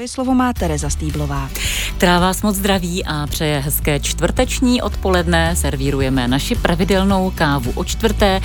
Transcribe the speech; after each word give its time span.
zprávy 0.00 0.08
slovo 0.08 0.34
má 0.34 0.52
Tereza 0.52 0.90
Stýblová. 0.90 1.50
Která 1.96 2.20
vás 2.20 2.42
moc 2.42 2.56
zdraví 2.56 3.04
a 3.04 3.26
přeje 3.26 3.60
hezké 3.60 4.00
čtvrteční 4.00 4.82
odpoledne. 4.82 5.56
Servírujeme 5.56 6.28
naši 6.28 6.54
pravidelnou 6.54 7.32
kávu 7.34 7.72
o 7.74 7.84
čtvrté, 7.84 8.40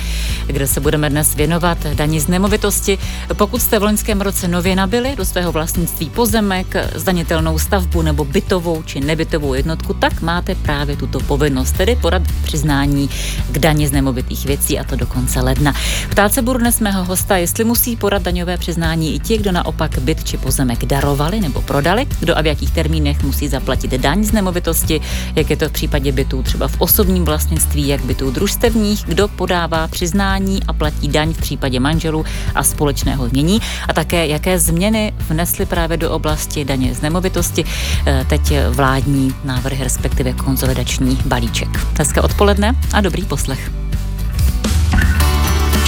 kde 0.46 0.66
se 0.66 0.80
budeme 0.80 1.10
dnes 1.10 1.34
věnovat 1.34 1.78
daní 1.94 2.20
z 2.20 2.28
nemovitosti. 2.28 2.98
Pokud 3.36 3.62
jste 3.62 3.78
v 3.78 3.82
loňském 3.82 4.20
roce 4.20 4.48
nově 4.48 4.76
nabili 4.76 5.16
do 5.16 5.24
svého 5.24 5.52
vlastnictví 5.52 6.10
pozemek, 6.10 6.66
zdanitelnou 6.94 7.58
stavbu 7.58 8.02
nebo 8.02 8.24
bytovou 8.24 8.82
či 8.82 9.00
nebytovou 9.00 9.54
jednotku, 9.54 9.94
tak 9.94 10.22
máte 10.22 10.54
právě 10.54 10.96
tuto 10.96 11.20
povinnost, 11.20 11.72
tedy 11.72 11.96
podat 11.96 12.22
přiznání 12.42 13.10
k 13.52 13.58
daní 13.58 13.86
z 13.86 13.92
nemovitých 13.92 14.46
věcí 14.46 14.78
a 14.78 14.84
to 14.84 14.96
do 14.96 15.06
konce 15.06 15.40
ledna. 15.40 15.74
Ptát 16.10 16.32
se 16.32 16.42
budu 16.42 16.58
dnes 16.58 16.80
mého 16.80 17.04
hosta, 17.04 17.36
jestli 17.36 17.64
musí 17.64 17.96
podat 17.96 18.22
daňové 18.22 18.56
přiznání 18.56 19.14
i 19.14 19.18
ti, 19.18 19.38
kdo 19.38 19.52
naopak 19.52 19.98
byt 19.98 20.24
či 20.24 20.36
pozemek 20.36 20.84
darovali 20.84 21.45
nebo 21.46 21.60
prodali, 21.60 22.06
kdo 22.20 22.38
a 22.38 22.42
v 22.42 22.46
jakých 22.46 22.70
termínech 22.70 23.22
musí 23.22 23.48
zaplatit 23.48 23.90
daň 23.90 24.24
z 24.24 24.32
nemovitosti, 24.32 25.00
jak 25.36 25.50
je 25.50 25.56
to 25.56 25.68
v 25.68 25.72
případě 25.72 26.12
bytů 26.12 26.42
třeba 26.42 26.68
v 26.68 26.80
osobním 26.80 27.24
vlastnictví, 27.24 27.88
jak 27.88 28.04
bytů 28.04 28.30
družstevních, 28.30 29.04
kdo 29.04 29.28
podává 29.28 29.88
přiznání 29.88 30.62
a 30.68 30.72
platí 30.72 31.08
daň 31.08 31.32
v 31.32 31.38
případě 31.38 31.80
manželů 31.80 32.24
a 32.54 32.62
společného 32.62 33.28
mění 33.32 33.60
a 33.88 33.92
také 33.92 34.26
jaké 34.26 34.58
změny 34.58 35.12
vnesly 35.28 35.66
právě 35.66 35.96
do 35.96 36.10
oblasti 36.10 36.64
daně 36.64 36.94
z 36.94 37.00
nemovitosti 37.00 37.64
eh, 38.06 38.26
teď 38.28 38.52
vládní 38.70 39.34
návrhy, 39.44 39.84
respektive 39.84 40.32
konzolidační 40.32 41.18
balíček. 41.24 41.68
Hezké 41.98 42.20
odpoledne 42.20 42.74
a 42.92 43.00
dobrý 43.00 43.24
poslech. 43.24 43.70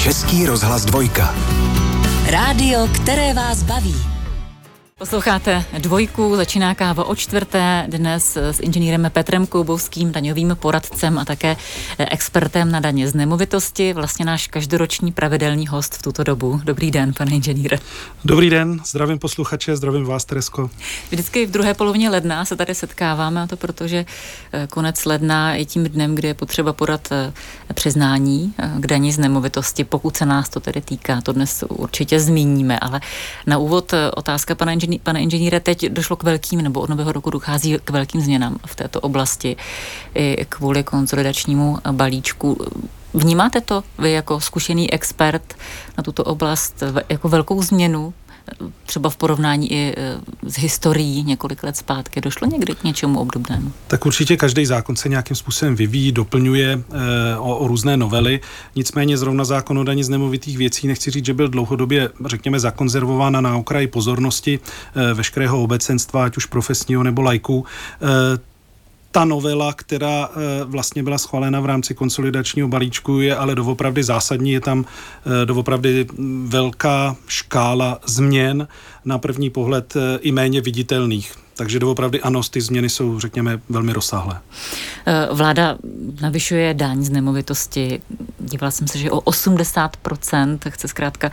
Český 0.03 0.47
rozhlas 0.47 0.85
dvojka. 0.85 1.35
Rádio, 2.31 2.89
které 2.95 3.35
vás 3.35 3.63
baví. 3.63 4.18
Posloucháte 4.99 5.65
dvojku, 5.79 6.37
začíná 6.37 6.75
káva 6.75 7.05
o 7.05 7.15
čtvrté, 7.15 7.87
dnes 7.89 8.37
s 8.37 8.61
inženýrem 8.61 9.11
Petrem 9.13 9.47
Koubovským, 9.47 10.13
daňovým 10.13 10.57
poradcem 10.61 11.19
a 11.19 11.25
také 11.25 11.57
expertem 11.99 12.71
na 12.71 12.81
daně 12.81 13.09
z 13.09 13.15
nemovitosti, 13.15 13.93
vlastně 13.93 14.25
náš 14.25 14.47
každoroční 14.47 15.13
pravidelný 15.13 15.67
host 15.67 15.95
v 15.95 16.03
tuto 16.03 16.25
dobu. 16.25 16.61
Dobrý 16.65 16.91
den, 16.91 17.15
pane 17.19 17.31
inženýre. 17.31 17.79
Dobrý 18.25 18.51
den, 18.51 18.81
zdravím 18.87 19.19
posluchače, 19.19 19.77
zdravím 19.77 20.05
vás, 20.05 20.25
Teresko. 20.25 20.71
Vždycky 21.11 21.47
v 21.47 21.51
druhé 21.51 21.75
polovině 21.75 22.11
ledna 22.11 22.45
se 22.45 22.57
tady 22.57 22.75
setkáváme, 22.75 23.43
a 23.43 23.47
to 23.47 23.57
protože 23.57 24.07
eh, 24.53 24.67
konec 24.67 25.05
ledna 25.05 25.55
je 25.55 25.65
tím 25.65 25.85
dnem, 25.85 26.15
kdy 26.15 26.29
je 26.29 26.35
potřeba 26.35 26.73
podat 26.73 27.09
eh, 27.13 27.33
přiznání 27.75 28.55
eh, 28.59 28.71
k 28.77 28.87
daní 28.87 29.13
z 29.13 29.19
nemovitosti, 29.19 29.85
pokud 29.85 30.17
se 30.17 30.27
nás 30.27 30.49
to 30.49 30.61
tedy 30.61 30.81
týká. 30.81 31.21
To 31.21 31.33
dnes 31.33 31.65
určitě 31.69 32.21
zmíníme, 32.21 32.79
ale 32.79 33.01
na 33.47 33.59
úvod 33.59 33.95
otázka 34.15 34.55
pana 34.55 34.73
inženýra 34.73 34.88
inžený, 34.89 34.99
pane 34.99 35.21
inženýre, 35.21 35.61
teď 35.61 35.87
došlo 35.93 36.17
k 36.17 36.23
velkým, 36.23 36.61
nebo 36.63 36.81
od 36.81 36.91
nového 36.91 37.13
roku 37.13 37.31
dochází 37.31 37.79
k 37.85 37.91
velkým 37.91 38.21
změnám 38.21 38.59
v 38.67 38.75
této 38.75 39.01
oblasti 39.01 39.57
i 40.15 40.47
kvůli 40.49 40.85
konsolidačnímu 40.85 41.79
balíčku. 41.93 42.57
Vnímáte 43.15 43.61
to 43.61 43.85
vy 43.99 44.13
jako 44.13 44.41
zkušený 44.41 44.93
expert 44.93 45.55
na 45.99 46.03
tuto 46.03 46.25
oblast 46.25 46.83
jako 47.09 47.29
velkou 47.29 47.63
změnu 47.63 48.15
třeba 48.87 49.11
v 49.11 49.17
porovnání 49.17 49.73
i 49.73 49.95
e, 49.97 50.21
s 50.51 50.59
historií 50.59 51.23
několik 51.23 51.63
let 51.63 51.77
zpátky. 51.77 52.21
Došlo 52.21 52.49
někdy 52.49 52.75
k 52.75 52.85
něčemu 52.85 53.21
obdobnému? 53.21 53.73
Tak 53.87 54.07
určitě 54.07 54.37
každý 54.37 54.67
zákon 54.67 54.97
se 54.97 55.09
nějakým 55.09 55.37
způsobem 55.37 55.77
vyvíjí, 55.77 56.13
doplňuje 56.13 56.73
e, 56.73 57.37
o, 57.37 57.57
o 57.57 57.69
různé 57.69 57.97
novely. 57.97 58.41
Nicméně 58.77 59.19
zrovna 59.19 59.45
zákon 59.45 59.79
o 59.79 59.85
daní 59.85 60.05
z 60.05 60.09
nemovitých 60.09 60.59
věcí, 60.59 60.87
nechci 60.87 61.11
říct, 61.11 61.27
že 61.27 61.35
byl 61.35 61.49
dlouhodobě, 61.49 62.11
řekněme, 62.27 62.61
zakonzervován 62.61 63.43
na 63.43 63.57
okraji 63.57 63.87
pozornosti 63.87 64.59
e, 64.95 65.15
veškerého 65.15 65.63
obecenstva, 65.63 66.25
ať 66.25 66.37
už 66.37 66.47
profesního 66.47 67.03
nebo 67.03 67.23
lajků 67.23 67.65
ta 69.19 69.25
novela, 69.25 69.73
která 69.73 70.29
eh, 70.31 70.65
vlastně 70.65 71.03
byla 71.03 71.19
schválena 71.19 71.61
v 71.61 71.67
rámci 71.67 71.95
konsolidačního 71.95 72.69
balíčku, 72.69 73.21
je 73.21 73.37
ale 73.37 73.55
doopravdy 73.55 74.03
zásadní. 74.03 74.53
Je 74.53 74.61
tam 74.61 74.85
eh, 75.43 75.47
doopravdy 75.47 76.07
velká 76.47 77.17
škála 77.27 78.01
změn, 78.07 78.69
na 79.05 79.19
první 79.19 79.51
pohled 79.51 79.97
eh, 79.97 80.19
i 80.19 80.33
méně 80.33 80.61
viditelných. 80.61 81.35
Takže 81.57 81.79
doopravdy 81.79 82.21
ano, 82.21 82.41
ty 82.51 82.61
změny 82.61 82.89
jsou, 82.89 83.21
řekněme, 83.21 83.61
velmi 83.69 83.93
rozsáhlé. 83.93 84.41
Vláda 85.33 85.79
navyšuje 86.21 86.75
daň 86.75 87.03
z 87.03 87.11
nemovitosti. 87.11 88.01
Dívala 88.39 88.71
jsem 88.71 88.89
se, 88.89 88.99
že 88.99 89.11
o 89.11 89.21
80% 89.21 90.59
chce 90.69 90.89
zkrátka 90.89 91.31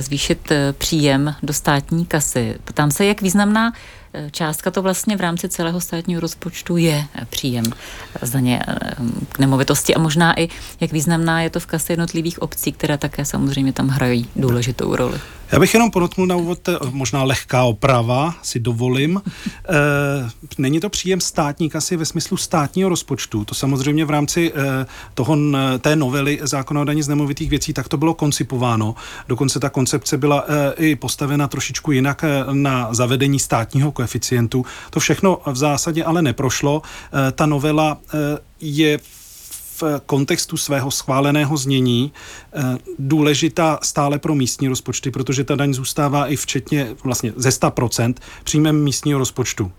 zvýšit 0.00 0.52
příjem 0.78 1.34
do 1.42 1.52
státní 1.52 2.06
kasy. 2.06 2.54
Ptám 2.64 2.90
se, 2.90 3.04
jak 3.04 3.22
významná 3.22 3.72
částka 4.30 4.70
to 4.70 4.82
vlastně 4.82 5.16
v 5.16 5.20
rámci 5.20 5.48
celého 5.48 5.80
státního 5.80 6.20
rozpočtu 6.20 6.76
je 6.76 7.04
příjem 7.30 7.64
z 8.22 8.30
daně 8.30 8.62
eh, 8.68 8.76
k 9.28 9.38
nemovitosti 9.38 9.94
a 9.94 9.98
možná 9.98 10.40
i 10.40 10.48
jak 10.80 10.92
významná 10.92 11.42
je 11.42 11.50
to 11.50 11.60
v 11.60 11.66
kase 11.66 11.92
jednotlivých 11.92 12.42
obcí, 12.42 12.72
které 12.72 12.98
také 12.98 13.24
samozřejmě 13.24 13.72
tam 13.72 13.88
hrají 13.88 14.28
důležitou 14.36 14.96
roli. 14.96 15.20
Já 15.52 15.60
bych 15.60 15.74
jenom 15.74 15.90
podotknul 15.90 16.26
na 16.26 16.36
úvod, 16.36 16.68
eh, 16.68 16.76
možná 16.90 17.22
lehká 17.22 17.64
oprava, 17.64 18.34
si 18.42 18.60
dovolím. 18.60 19.22
E, 19.26 19.72
není 20.58 20.80
to 20.80 20.90
příjem 20.90 21.20
státní 21.20 21.70
kasy 21.70 21.96
ve 21.96 22.04
smyslu 22.04 22.36
státního 22.36 22.88
rozpočtu. 22.88 23.44
To 23.44 23.54
samozřejmě 23.54 24.04
v 24.04 24.10
rámci 24.10 24.52
e, 24.54 24.86
toho, 25.14 25.36
té 25.78 25.96
novely 25.96 26.38
zákona 26.42 26.80
o 26.80 26.84
daní 26.84 27.02
z 27.02 27.08
nemovitých 27.08 27.50
věcí, 27.50 27.72
tak 27.72 27.88
to 27.88 27.96
bylo 27.96 28.14
koncipováno. 28.14 28.94
Dokonce 29.28 29.60
ta 29.60 29.70
koncepce 29.70 30.18
byla 30.18 30.44
e, 30.48 30.72
i 30.72 30.96
postavena 30.96 31.48
trošičku 31.48 31.92
jinak 31.92 32.24
na 32.52 32.94
zavedení 32.94 33.38
státního 33.38 33.92
koeficientu. 34.02 34.66
To 34.90 35.00
všechno 35.00 35.38
v 35.46 35.56
zásadě 35.56 36.04
ale 36.04 36.22
neprošlo. 36.22 36.82
Ta 37.32 37.46
novela 37.46 38.00
je 38.60 38.98
v 39.82 40.00
kontextu 40.06 40.56
svého 40.56 40.90
schváleného 40.90 41.56
znění 41.56 42.12
eh, 42.12 42.78
důležitá 42.98 43.78
stále 43.82 44.18
pro 44.18 44.34
místní 44.34 44.68
rozpočty, 44.68 45.10
protože 45.10 45.44
ta 45.44 45.54
daň 45.54 45.74
zůstává 45.74 46.26
i 46.26 46.36
včetně 46.36 46.94
vlastně 47.04 47.32
ze 47.36 47.48
100% 47.48 48.14
příjmem 48.44 48.84
místního 48.84 49.18
rozpočtu. 49.18 49.72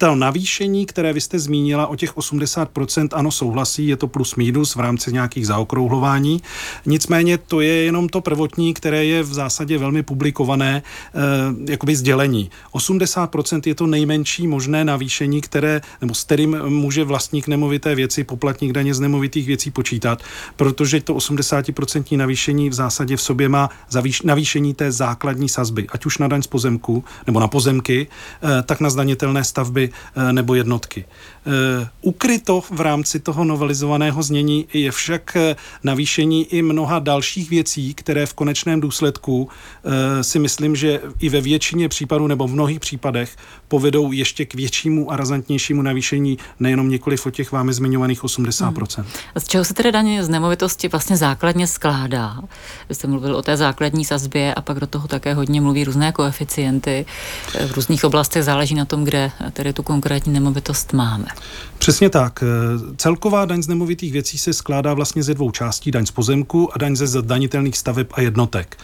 To 0.00 0.14
navýšení, 0.14 0.86
které 0.86 1.12
vy 1.12 1.20
jste 1.20 1.38
zmínila 1.38 1.86
o 1.86 1.96
těch 1.96 2.16
80%, 2.16 3.08
ano, 3.12 3.30
souhlasí, 3.30 3.86
je 3.86 3.96
to 3.96 4.06
plus 4.06 4.36
minus 4.36 4.74
v 4.76 4.80
rámci 4.80 5.12
nějakých 5.12 5.46
zaokrouhlování. 5.46 6.42
Nicméně 6.86 7.38
to 7.38 7.60
je 7.60 7.74
jenom 7.74 8.08
to 8.08 8.20
prvotní, 8.20 8.74
které 8.74 9.04
je 9.04 9.22
v 9.22 9.34
zásadě 9.34 9.78
velmi 9.78 10.02
publikované 10.02 10.82
eh, 10.82 11.70
jakoby 11.70 11.96
sdělení. 11.96 12.50
80% 12.72 13.60
je 13.66 13.74
to 13.74 13.86
nejmenší 13.86 14.46
možné 14.46 14.84
navýšení, 14.84 15.40
které, 15.40 15.80
nebo 16.00 16.14
s 16.14 16.24
kterým 16.24 16.68
může 16.68 17.04
vlastník 17.04 17.48
nemovité 17.48 17.94
věci, 17.94 18.24
poplatník 18.24 18.72
daně 18.72 18.94
z 18.94 19.00
nemovitých 19.00 19.46
věcí 19.46 19.70
počítat, 19.70 20.22
protože 20.56 21.00
to 21.00 21.14
80% 21.14 22.16
navýšení 22.16 22.70
v 22.70 22.74
zásadě 22.74 23.16
v 23.16 23.22
sobě 23.22 23.48
má 23.48 23.70
zavýš, 23.88 24.22
navýšení 24.22 24.74
té 24.74 24.92
základní 24.92 25.48
sazby, 25.48 25.86
ať 25.92 26.06
už 26.06 26.18
na 26.18 26.28
daň 26.28 26.42
z 26.42 26.46
pozemku, 26.46 27.04
nebo 27.26 27.40
na 27.40 27.48
pozemky, 27.48 28.06
eh, 28.42 28.62
tak 28.62 28.80
na 28.80 28.90
zdanitelné 28.90 29.44
stavby 29.44 29.89
Eh, 30.16 30.32
nebo 30.32 30.54
jednotky. 30.54 31.04
Eh, 31.46 31.88
ukryto 32.02 32.60
v 32.70 32.80
rámci 32.80 33.20
toho 33.20 33.44
novelizovaného 33.44 34.22
znění 34.22 34.66
je 34.72 34.90
však 34.90 35.36
eh, 35.36 35.56
navýšení 35.84 36.44
i 36.44 36.62
mnoha 36.62 36.98
dalších 36.98 37.50
věcí, 37.50 37.94
které 37.94 38.26
v 38.26 38.34
konečném 38.34 38.80
důsledku 38.80 39.48
si 40.20 40.38
myslím, 40.38 40.76
že 40.76 41.00
i 41.20 41.28
ve 41.28 41.40
většině 41.40 41.88
případů 41.88 42.26
nebo 42.26 42.48
v 42.48 42.52
mnohých 42.52 42.80
případech 42.80 43.36
povedou 43.68 44.12
ještě 44.12 44.44
k 44.44 44.54
většímu 44.54 45.12
a 45.12 45.16
razantnějšímu 45.16 45.82
navýšení 45.82 46.38
nejenom 46.60 46.88
několik 46.88 47.26
o 47.26 47.30
těch 47.30 47.52
vámi 47.52 47.72
zmiňovaných 47.72 48.24
80%. 48.24 48.96
Hmm. 48.96 49.06
Z 49.38 49.48
čeho 49.48 49.64
se 49.64 49.74
tedy 49.74 49.92
daně 49.92 50.24
z 50.24 50.28
nemovitosti 50.28 50.88
vlastně 50.88 51.16
základně 51.16 51.66
skládá? 51.66 52.40
Vy 52.88 52.94
jste 52.94 53.06
mluvil 53.06 53.36
o 53.36 53.42
té 53.42 53.56
základní 53.56 54.04
sazbě 54.04 54.54
a 54.54 54.60
pak 54.60 54.80
do 54.80 54.86
toho 54.86 55.08
také 55.08 55.34
hodně 55.34 55.60
mluví 55.60 55.84
různé 55.84 56.12
koeficienty. 56.12 57.06
V 57.66 57.72
různých 57.74 58.04
oblastech 58.04 58.44
záleží 58.44 58.74
na 58.74 58.84
tom, 58.84 59.04
kde 59.04 59.30
tedy 59.52 59.72
tu 59.72 59.82
konkrétní 59.82 60.32
nemovitost 60.32 60.92
máme. 60.92 61.29
semana. 61.34 61.69
Přesně 61.80 62.10
tak. 62.10 62.44
Celková 62.96 63.44
daň 63.44 63.62
z 63.62 63.68
nemovitých 63.68 64.12
věcí 64.12 64.38
se 64.38 64.52
skládá 64.52 64.94
vlastně 64.94 65.22
ze 65.22 65.34
dvou 65.34 65.50
částí, 65.50 65.90
daň 65.90 66.06
z 66.06 66.10
pozemku 66.10 66.74
a 66.74 66.78
daň 66.78 66.96
ze 66.96 67.06
zdanitelných 67.06 67.78
staveb 67.78 68.06
a 68.12 68.20
jednotek. 68.20 68.76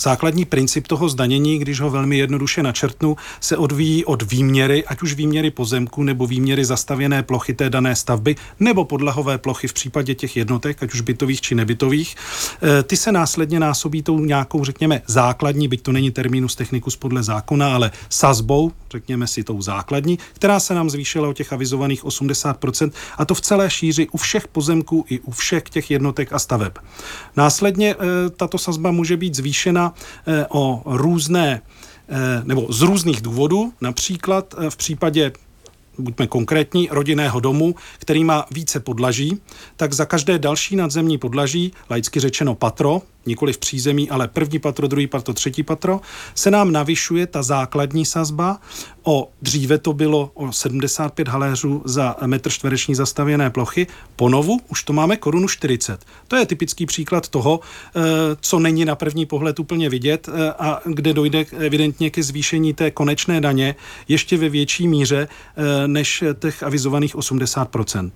Základní 0.00 0.44
princip 0.44 0.86
toho 0.86 1.08
zdanění, 1.08 1.58
když 1.58 1.80
ho 1.80 1.90
velmi 1.90 2.18
jednoduše 2.18 2.62
načrtnu, 2.62 3.16
se 3.40 3.56
odvíjí 3.56 4.04
od 4.04 4.22
výměry, 4.22 4.84
ať 4.84 5.02
už 5.02 5.14
výměry 5.14 5.50
pozemku 5.50 6.02
nebo 6.02 6.26
výměry 6.26 6.64
zastavěné 6.64 7.22
plochy 7.22 7.54
té 7.54 7.70
dané 7.70 7.96
stavby, 7.96 8.36
nebo 8.60 8.84
podlahové 8.84 9.38
plochy 9.38 9.68
v 9.68 9.72
případě 9.72 10.14
těch 10.14 10.36
jednotek, 10.36 10.82
ať 10.82 10.94
už 10.94 11.00
bytových 11.00 11.40
či 11.40 11.54
nebytových. 11.54 12.16
Ty 12.84 12.96
se 12.96 13.12
následně 13.12 13.60
násobí 13.60 14.02
tou 14.02 14.18
nějakou, 14.18 14.64
řekněme, 14.64 15.02
základní, 15.06 15.68
byť 15.68 15.82
to 15.82 15.92
není 15.92 16.10
terminus 16.10 16.56
technicus 16.56 16.96
podle 16.96 17.22
zákona, 17.22 17.74
ale 17.74 17.90
sazbou, 18.08 18.72
řekněme 18.90 19.26
si 19.26 19.44
tou 19.44 19.62
základní, 19.62 20.18
která 20.32 20.60
se 20.60 20.74
nám 20.74 20.90
zvýšila 20.90 21.28
o 21.28 21.32
těch 21.32 21.52
avizovaných 21.52 21.83
80%, 21.92 22.92
a 23.18 23.24
to 23.24 23.34
v 23.34 23.40
celé 23.40 23.70
šíři 23.70 24.08
u 24.12 24.16
všech 24.16 24.48
pozemků 24.48 25.04
i 25.08 25.20
u 25.20 25.30
všech 25.30 25.62
těch 25.62 25.90
jednotek 25.90 26.32
a 26.32 26.38
staveb. 26.38 26.78
Následně 27.36 27.94
e, 27.94 27.96
tato 28.30 28.58
sazba 28.58 28.90
může 28.90 29.16
být 29.16 29.34
zvýšena 29.34 29.94
e, 30.26 30.46
o 30.48 30.82
různé 30.86 31.62
nebo 32.44 32.66
z 32.72 32.82
různých 32.82 33.20
důvodů, 33.22 33.72
například 33.80 34.54
v 34.68 34.76
případě 34.76 35.32
buďme 35.98 36.26
konkrétní, 36.26 36.88
rodinného 36.90 37.40
domu, 37.40 37.74
který 37.98 38.24
má 38.24 38.46
více 38.50 38.80
podlaží, 38.80 39.40
tak 39.76 39.92
za 39.92 40.04
každé 40.04 40.38
další 40.38 40.76
nadzemní 40.76 41.18
podlaží, 41.18 41.72
laicky 41.90 42.20
řečeno 42.20 42.54
patro, 42.54 43.02
nikoli 43.26 43.52
v 43.52 43.58
přízemí, 43.58 44.10
ale 44.10 44.28
první 44.28 44.58
patro, 44.58 44.86
druhý 44.88 45.06
patro, 45.06 45.34
třetí 45.34 45.62
patro, 45.62 46.00
se 46.34 46.50
nám 46.50 46.72
navyšuje 46.72 47.26
ta 47.26 47.42
základní 47.42 48.04
sazba. 48.04 48.60
O 49.02 49.28
dříve 49.42 49.78
to 49.78 49.92
bylo 49.92 50.30
o 50.34 50.52
75 50.52 51.28
haléřů 51.28 51.82
za 51.84 52.16
metr 52.26 52.50
čtvereční 52.50 52.94
zastavěné 52.94 53.50
plochy. 53.50 53.86
Ponovu 54.16 54.60
už 54.68 54.82
to 54.82 54.92
máme 54.92 55.16
korunu 55.16 55.48
40. 55.48 56.04
To 56.28 56.36
je 56.36 56.46
typický 56.46 56.86
příklad 56.86 57.28
toho, 57.28 57.60
eh, 57.60 58.00
co 58.40 58.58
není 58.58 58.84
na 58.84 58.94
první 58.94 59.26
pohled 59.26 59.58
úplně 59.58 59.88
vidět 59.88 60.28
eh, 60.28 60.52
a 60.52 60.80
kde 60.84 61.12
dojde 61.12 61.46
evidentně 61.58 62.10
ke 62.10 62.22
zvýšení 62.22 62.74
té 62.74 62.90
konečné 62.90 63.40
daně 63.40 63.74
ještě 64.08 64.36
ve 64.36 64.48
větší 64.48 64.88
míře 64.88 65.28
eh, 65.28 65.88
než 65.88 66.24
těch 66.38 66.62
avizovaných 66.62 67.16
80% 67.16 68.10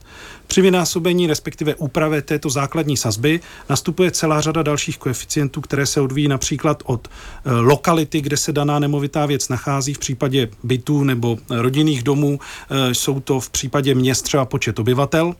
Při 0.46 0.62
vynásobení, 0.62 1.26
respektive 1.26 1.74
úpravě 1.74 2.22
této 2.22 2.50
základní 2.50 2.96
sazby, 2.96 3.40
nastupuje 3.68 4.10
celá 4.10 4.40
řada 4.40 4.62
dalších 4.62 4.97
koeficientů, 4.98 5.60
které 5.60 5.86
se 5.86 6.00
odvíjí 6.00 6.28
například 6.28 6.82
od 6.86 7.08
eh, 7.08 7.50
lokality, 7.50 8.20
kde 8.20 8.36
se 8.36 8.52
daná 8.52 8.78
nemovitá 8.78 9.26
věc 9.26 9.48
nachází. 9.48 9.94
V 9.94 9.98
případě 9.98 10.48
bytů 10.62 11.04
nebo 11.04 11.38
rodinných 11.50 12.02
domů 12.02 12.40
eh, 12.70 12.94
jsou 12.94 13.20
to 13.20 13.40
v 13.40 13.50
případě 13.50 13.94
měst 13.94 14.22
třeba 14.22 14.44
počet 14.44 14.78
obyvatel. 14.78 15.34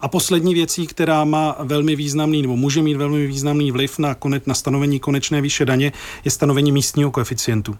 A 0.00 0.08
poslední 0.08 0.54
věcí, 0.54 0.86
která 0.86 1.24
má 1.24 1.56
velmi 1.62 1.96
významný, 1.96 2.42
nebo 2.42 2.56
může 2.56 2.82
mít 2.82 2.94
velmi 2.94 3.26
významný 3.26 3.70
vliv 3.70 3.98
na, 3.98 4.14
konec, 4.14 4.46
na 4.46 4.54
stanovení 4.54 5.00
konečné 5.00 5.40
výše 5.40 5.64
daně, 5.64 5.92
je 6.24 6.30
stanovení 6.30 6.72
místního 6.72 7.10
koeficientu 7.10 7.76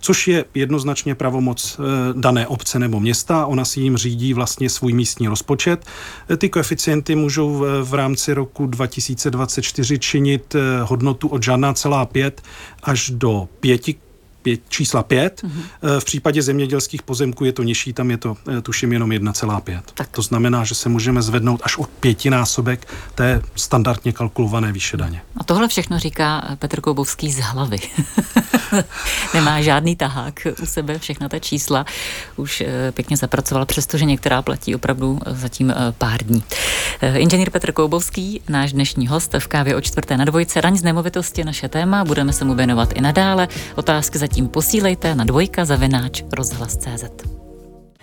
což 0.00 0.28
je 0.28 0.44
jednoznačně 0.54 1.14
pravomoc 1.14 1.80
eh, 1.80 1.82
dané 2.16 2.46
obce 2.46 2.78
nebo 2.78 3.00
města. 3.00 3.46
Ona 3.46 3.64
si 3.64 3.80
jim 3.80 3.96
řídí 3.96 4.34
vlastně 4.34 4.70
svůj 4.70 4.92
místní 4.92 5.28
rozpočet. 5.28 5.86
Eh, 6.30 6.36
ty 6.36 6.48
koeficienty 6.48 7.14
můžou 7.14 7.64
v 7.82 7.94
rámci 7.94 8.32
roku 8.32 8.66
2024 8.66 9.98
činit 9.98 10.54
eh, 10.54 10.82
hodnotu 10.82 11.28
od 11.28 11.42
žádná 11.42 11.74
celá 11.74 12.06
pět 12.06 12.42
až 12.82 13.10
do 13.10 13.48
pěti 13.60 13.94
pět, 14.42 14.60
čísla 14.68 15.02
5. 15.02 15.42
Mm-hmm. 15.42 15.98
V 16.00 16.04
případě 16.04 16.42
zemědělských 16.42 17.02
pozemků 17.02 17.44
je 17.44 17.52
to 17.52 17.62
nižší, 17.62 17.92
tam 17.92 18.10
je 18.10 18.16
to 18.16 18.36
tuším 18.62 18.92
jenom 18.92 19.10
1,5. 19.10 19.80
Tak. 19.94 20.08
To 20.08 20.22
znamená, 20.22 20.64
že 20.64 20.74
se 20.74 20.88
můžeme 20.88 21.22
zvednout 21.22 21.60
až 21.64 21.76
o 21.76 21.84
pětinásobek 21.84 22.88
té 23.14 23.42
standardně 23.56 24.12
kalkulované 24.12 24.72
výše 24.72 24.96
daně. 24.96 25.22
A 25.36 25.44
tohle 25.44 25.68
všechno 25.68 25.98
říká 25.98 26.56
Petr 26.58 26.80
Koubovský 26.80 27.32
z 27.32 27.38
hlavy. 27.38 27.78
Nemá 29.34 29.62
žádný 29.62 29.96
tahák 29.96 30.46
u 30.62 30.66
sebe, 30.66 30.98
všechna 30.98 31.28
ta 31.28 31.38
čísla 31.38 31.86
už 32.36 32.60
eh, 32.60 32.92
pěkně 32.92 33.16
zapracoval, 33.16 33.66
přestože 33.66 34.04
některá 34.04 34.42
platí 34.42 34.74
opravdu 34.74 35.18
eh, 35.26 35.34
zatím 35.34 35.74
pár 35.98 36.22
dní. 36.22 36.42
Inženýr 37.16 37.50
Petr 37.50 37.72
Koubovský, 37.72 38.40
náš 38.48 38.72
dnešní 38.72 39.06
host 39.06 39.34
v 39.38 39.48
kávě 39.48 39.76
o 39.76 39.80
čtvrté 39.80 40.16
na 40.16 40.24
dvojce, 40.24 40.60
raň 40.60 40.76
z 40.76 40.82
nemovitosti 40.82 41.44
naše 41.44 41.68
téma, 41.68 42.04
budeme 42.04 42.32
se 42.32 42.44
mu 42.44 42.54
věnovat 42.54 42.92
i 42.92 43.00
nadále. 43.00 43.48
Otázky 43.74 44.18
za 44.18 44.26
zatím 44.30 44.48
posílejte 44.48 45.14
na 45.14 45.24
dvojka 45.24 45.64
zavináč 45.64 46.22
rozhlas.cz. 46.32 47.04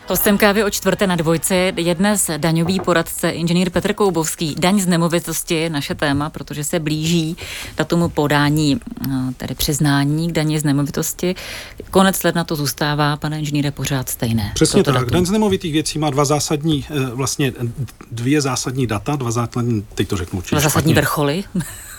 Hostem 0.08 0.38
kávy 0.38 0.64
o 0.64 0.70
čtvrté 0.70 1.08
na 1.08 1.16
dvojce 1.16 1.56
je 1.76 1.96
dnes 1.96 2.30
daňový 2.38 2.80
poradce 2.80 3.30
inženýr 3.30 3.70
Petr 3.70 3.94
Koubovský. 3.94 4.56
Daň 4.60 4.80
z 4.80 4.88
nemovitosti 4.88 5.56
je 5.56 5.70
naše 5.70 5.96
téma, 5.96 6.30
protože 6.30 6.64
se 6.64 6.80
blíží 6.80 7.38
datumu 7.78 8.10
podání, 8.10 8.76
eh, 8.76 9.08
tedy 9.38 9.56
přiznání 9.56 10.30
k 10.30 10.32
daně 10.32 10.60
z 10.60 10.64
nemovitosti. 10.64 11.36
Konec 11.92 12.24
ledna 12.24 12.44
to 12.44 12.56
zůstává, 12.56 13.18
pane 13.18 13.40
inženýre, 13.40 13.72
pořád 13.72 14.10
stejné. 14.10 14.52
Přesně 14.54 14.84
tak. 14.84 14.94
Datum. 14.94 15.10
Daň 15.10 15.26
z 15.26 15.32
nemovitých 15.32 15.74
věcí 15.74 16.00
má 16.00 16.10
dva 16.10 16.26
zásadní, 16.26 16.86
eh, 16.90 17.16
vlastně 17.16 17.54
dvě 18.12 18.42
zásadní 18.42 18.88
data, 18.88 19.16
dva 19.16 19.32
zásadní, 19.32 19.86
teď 19.96 20.08
to 20.08 20.18
řeknu 20.18 20.44
Dva 20.52 20.60
zásadní 20.60 20.94
vrcholy. 20.94 21.44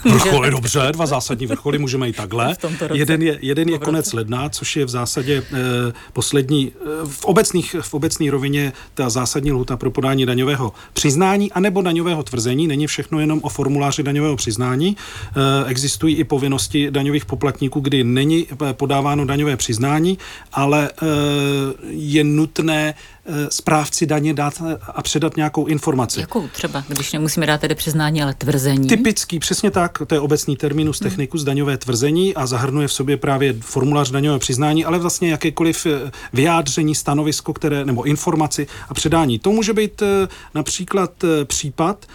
Vrcholy, 0.04 0.50
dobře, 0.50 0.80
dva 0.92 1.06
zásadní 1.06 1.46
vrcholy, 1.46 1.78
můžeme 1.78 2.08
i 2.08 2.12
takhle. 2.12 2.56
Jeden 2.92 3.22
je, 3.22 3.38
jeden 3.42 3.68
je 3.68 3.78
konec 3.78 4.12
ledna, 4.12 4.48
což 4.48 4.76
je 4.76 4.84
v 4.84 4.88
zásadě 4.88 5.42
eh, 5.52 5.92
poslední, 6.12 6.72
eh, 6.80 7.06
v, 7.06 7.24
obecných, 7.24 7.76
v 7.80 7.94
obecné 7.94 8.30
rovině 8.30 8.72
ta 8.94 9.10
zásadní 9.10 9.52
lhuta 9.52 9.76
pro 9.76 9.90
podání 9.90 10.26
daňového 10.26 10.72
přiznání 10.92 11.52
anebo 11.52 11.82
daňového 11.82 12.22
tvrzení. 12.22 12.66
Není 12.66 12.86
všechno 12.86 13.20
jenom 13.20 13.40
o 13.42 13.48
formuláři 13.48 14.02
daňového 14.02 14.36
přiznání. 14.36 14.96
Eh, 14.96 15.70
existují 15.70 16.16
i 16.16 16.24
povinnosti 16.24 16.90
daňových 16.90 17.24
poplatníků, 17.24 17.80
kdy 17.80 18.04
není 18.04 18.46
eh, 18.52 18.72
podáváno 18.72 19.24
daňové 19.24 19.56
přiznání, 19.56 20.18
ale 20.52 20.90
eh, 20.90 21.06
je 21.88 22.24
nutné 22.24 22.94
správci 23.50 24.06
daně 24.06 24.34
dát 24.34 24.62
a 24.86 25.02
předat 25.02 25.36
nějakou 25.36 25.66
informaci. 25.66 26.20
Jakou 26.20 26.48
třeba, 26.48 26.84
když 26.88 27.12
nemusíme 27.12 27.46
dát 27.46 27.60
tedy 27.60 27.74
přiznání, 27.74 28.22
ale 28.22 28.34
tvrzení? 28.34 28.88
Typický, 28.88 29.38
přesně 29.38 29.70
tak, 29.70 29.98
to 30.06 30.14
je 30.14 30.20
obecný 30.20 30.56
terminus 30.56 31.00
hmm. 31.00 31.10
technikus 31.10 31.44
daňové 31.44 31.76
tvrzení 31.76 32.34
a 32.34 32.46
zahrnuje 32.46 32.88
v 32.88 32.92
sobě 32.92 33.16
právě 33.16 33.54
formulář 33.60 34.10
daňové 34.10 34.38
přiznání, 34.38 34.84
ale 34.84 34.98
vlastně 34.98 35.30
jakékoliv 35.30 35.86
eh, 35.86 36.10
vyjádření, 36.32 36.94
stanovisko, 36.94 37.52
které, 37.52 37.84
nebo 37.84 38.02
informaci 38.02 38.66
a 38.88 38.94
předání. 38.94 39.38
To 39.38 39.52
může 39.52 39.72
být 39.72 40.02
eh, 40.02 40.28
například 40.54 41.24
případ, 41.44 42.06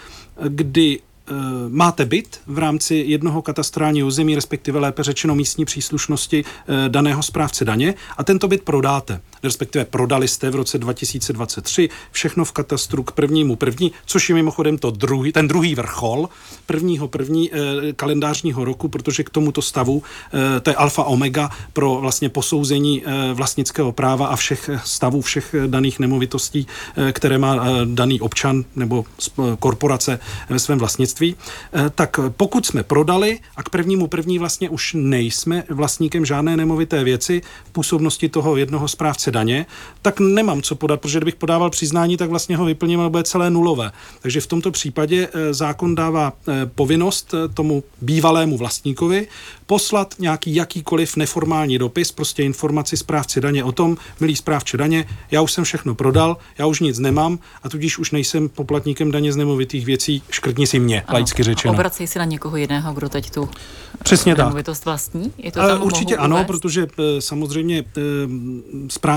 kdy 0.48 1.00
Eh, 1.28 1.32
máte 1.68 2.04
byt 2.04 2.40
v 2.46 2.58
rámci 2.58 3.04
jednoho 3.06 3.42
katastrálního 3.42 4.08
území, 4.08 4.34
respektive 4.34 4.78
lépe 4.78 5.02
řečeno 5.02 5.34
místní 5.34 5.64
příslušnosti 5.64 6.44
eh, 6.44 6.88
daného 6.88 7.22
správce 7.22 7.64
daně 7.64 7.94
a 8.16 8.24
tento 8.24 8.48
byt 8.48 8.62
prodáte, 8.62 9.20
respektive 9.44 9.84
prodali 9.84 10.28
jste 10.28 10.50
v 10.50 10.54
roce 10.54 10.78
2023 10.78 11.88
všechno 12.10 12.44
v 12.44 12.52
katastru 12.52 13.02
k 13.02 13.12
prvnímu 13.12 13.56
první, 13.56 13.92
což 14.06 14.28
je 14.28 14.34
mimochodem 14.34 14.78
to 14.78 14.90
druhý, 14.90 15.32
ten 15.32 15.48
druhý 15.48 15.74
vrchol 15.74 16.28
prvního 16.66 17.08
první 17.08 17.50
eh, 17.52 17.56
kalendářního 17.92 18.64
roku, 18.64 18.88
protože 18.88 19.22
k 19.24 19.30
tomuto 19.30 19.62
stavu 19.62 20.02
to 20.62 20.70
je 20.70 20.76
alfa 20.76 21.04
omega 21.04 21.50
pro 21.72 21.94
vlastně 22.00 22.28
posouzení 22.28 23.02
vlastnického 23.34 23.92
práva 23.92 24.26
a 24.26 24.36
všech 24.36 24.70
stavů 24.84 25.20
všech 25.20 25.54
daných 25.66 25.98
nemovitostí, 25.98 26.66
které 27.12 27.38
má 27.38 27.66
daný 27.84 28.20
občan 28.20 28.64
nebo 28.76 29.04
korporace 29.58 30.18
ve 30.48 30.58
svém 30.58 30.78
vlastnictví. 30.78 31.36
Eh, 31.72 31.90
tak 31.94 32.20
pokud 32.36 32.66
jsme 32.66 32.82
prodali 32.82 33.38
a 33.56 33.62
k 33.62 33.68
prvnímu 33.68 34.06
první 34.06 34.38
vlastně 34.38 34.68
už 34.68 34.96
nejsme 34.98 35.64
vlastníkem 35.68 36.24
žádné 36.24 36.56
nemovité 36.56 37.04
věci 37.04 37.42
v 37.64 37.70
působnosti 37.70 38.28
toho 38.28 38.56
jednoho 38.56 38.88
správce 38.88 39.30
daně, 39.34 39.66
tak 40.02 40.20
nemám 40.20 40.62
co 40.62 40.74
podat, 40.74 41.00
protože 41.00 41.18
kdybych 41.18 41.34
podával 41.34 41.70
přiznání, 41.70 42.16
tak 42.16 42.30
vlastně 42.30 42.56
ho 42.56 42.64
vyplním 42.64 43.00
a 43.00 43.08
bude 43.08 43.22
celé 43.22 43.50
nulové. 43.50 43.92
Takže 44.22 44.40
v 44.40 44.46
tomto 44.46 44.70
případě 44.70 45.28
eh, 45.28 45.54
zákon 45.54 45.94
dává 45.94 46.32
eh, 46.32 46.52
povinnost 46.74 47.34
tomu 47.54 47.82
bývalému 48.00 48.56
vlastníkovi 48.56 49.26
poslat 49.66 50.14
nějaký 50.18 50.54
jakýkoliv 50.54 51.16
neformální 51.16 51.78
dopis, 51.78 52.12
prostě 52.12 52.42
informaci 52.42 52.96
správci 52.96 53.40
daně 53.40 53.64
o 53.64 53.72
tom, 53.72 53.96
milý 54.20 54.36
správče 54.36 54.76
daně, 54.76 55.06
já 55.30 55.40
už 55.40 55.52
jsem 55.52 55.64
všechno 55.64 55.94
prodal, 55.94 56.36
já 56.58 56.66
už 56.66 56.80
nic 56.80 56.98
nemám 56.98 57.38
a 57.62 57.68
tudíž 57.68 57.98
už 57.98 58.10
nejsem 58.10 58.48
poplatníkem 58.48 59.10
daně 59.10 59.32
z 59.32 59.36
nemovitých 59.36 59.86
věcí, 59.86 60.22
škrtni 60.30 60.66
si 60.66 60.78
mě, 60.78 61.02
ano. 61.02 61.14
laicky 61.14 61.42
řečeno. 61.42 61.74
Obracej 61.74 62.06
se 62.06 62.18
na 62.18 62.24
někoho 62.24 62.56
jiného, 62.56 62.94
kdo 62.94 63.08
teď 63.08 63.30
tu 63.30 63.48
Přesně 64.02 64.34
nemovitost 64.34 64.78
tak. 64.78 64.84
vlastní? 64.84 65.32
Je 65.38 65.52
to 65.52 65.60
tam 65.60 65.82
Určitě 65.82 66.16
ano, 66.16 66.36
uvést? 66.36 66.46
protože 66.46 66.86
samozřejmě 67.18 67.78
e, 67.78 67.84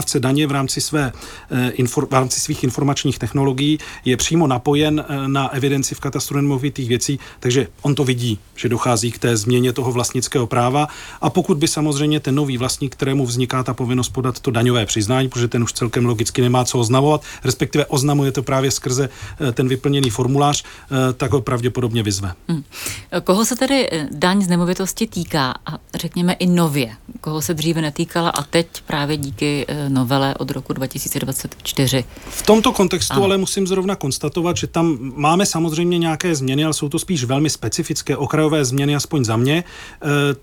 správce 0.07 0.19
daně 0.19 0.47
v 0.47 0.51
rámci, 0.51 0.81
své, 0.81 1.11
e, 1.51 1.69
infor, 1.69 2.07
v 2.07 2.13
rámci 2.13 2.39
svých 2.39 2.63
informačních 2.63 3.19
technologií 3.19 3.79
je 4.05 4.17
přímo 4.17 4.47
napojen 4.47 5.05
na 5.27 5.47
evidenci 5.47 5.95
v 5.95 5.99
katastru 5.99 6.37
nemovitých 6.37 6.89
věcí, 6.89 7.19
takže 7.39 7.67
on 7.81 7.95
to 7.95 8.03
vidí, 8.03 8.39
že 8.55 8.69
dochází 8.69 9.11
k 9.11 9.19
té 9.19 9.37
změně 9.37 9.73
toho 9.73 9.91
vlastnického 9.91 10.47
práva 10.47 10.87
a 11.21 11.29
pokud 11.29 11.57
by 11.57 11.67
samozřejmě 11.67 12.19
ten 12.19 12.35
nový 12.35 12.57
vlastník, 12.57 12.95
kterému 12.95 13.25
vzniká 13.25 13.63
ta 13.63 13.73
povinnost 13.73 14.09
podat 14.09 14.39
to 14.39 14.51
daňové 14.51 14.85
přiznání, 14.85 15.29
protože 15.29 15.47
ten 15.47 15.63
už 15.63 15.73
celkem 15.73 16.05
logicky 16.05 16.41
nemá 16.41 16.65
co 16.65 16.79
oznamovat, 16.79 17.21
respektive 17.43 17.85
oznamuje 17.85 18.31
to 18.31 18.43
právě 18.43 18.71
skrze 18.71 19.09
eh, 19.09 19.51
ten 19.51 19.67
vyplněný 19.67 20.09
formulář, 20.09 20.63
eh, 20.63 21.13
tak 21.13 21.31
ho 21.31 21.41
pravděpodobně 21.41 22.03
vyzve. 22.03 22.33
Hmm. 22.47 22.63
Koho 23.23 23.45
se 23.45 23.55
tedy 23.55 23.89
eh, 23.91 24.07
daň 24.11 24.41
z 24.41 24.47
nemovitosti 24.47 25.07
týká 25.07 25.53
a 25.65 25.77
řekněme 25.95 26.33
i 26.33 26.47
nově? 26.47 26.95
Koho 27.21 27.41
se 27.41 27.53
dříve 27.53 27.81
netýkala 27.81 28.29
a 28.29 28.43
teď 28.43 28.67
právě 28.85 29.17
díky 29.17 29.65
novele 29.97 30.35
od 30.35 30.51
roku 30.51 30.73
2024? 30.73 32.03
V 32.29 32.41
tomto 32.41 32.71
kontextu 32.71 33.13
ano. 33.13 33.23
ale 33.23 33.37
musím 33.37 33.67
zrovna 33.67 33.95
konstatovat, 33.95 34.57
že 34.57 34.67
tam 34.67 34.97
máme 35.01 35.45
samozřejmě 35.45 35.97
nějaké 35.97 36.35
změny, 36.35 36.63
ale 36.63 36.73
jsou 36.73 36.89
to 36.89 36.99
spíš 36.99 37.23
velmi 37.23 37.49
specifické 37.49 38.17
okrajové 38.17 38.65
změny, 38.65 38.95
aspoň 38.95 39.25
za 39.25 39.37
mě 39.37 39.63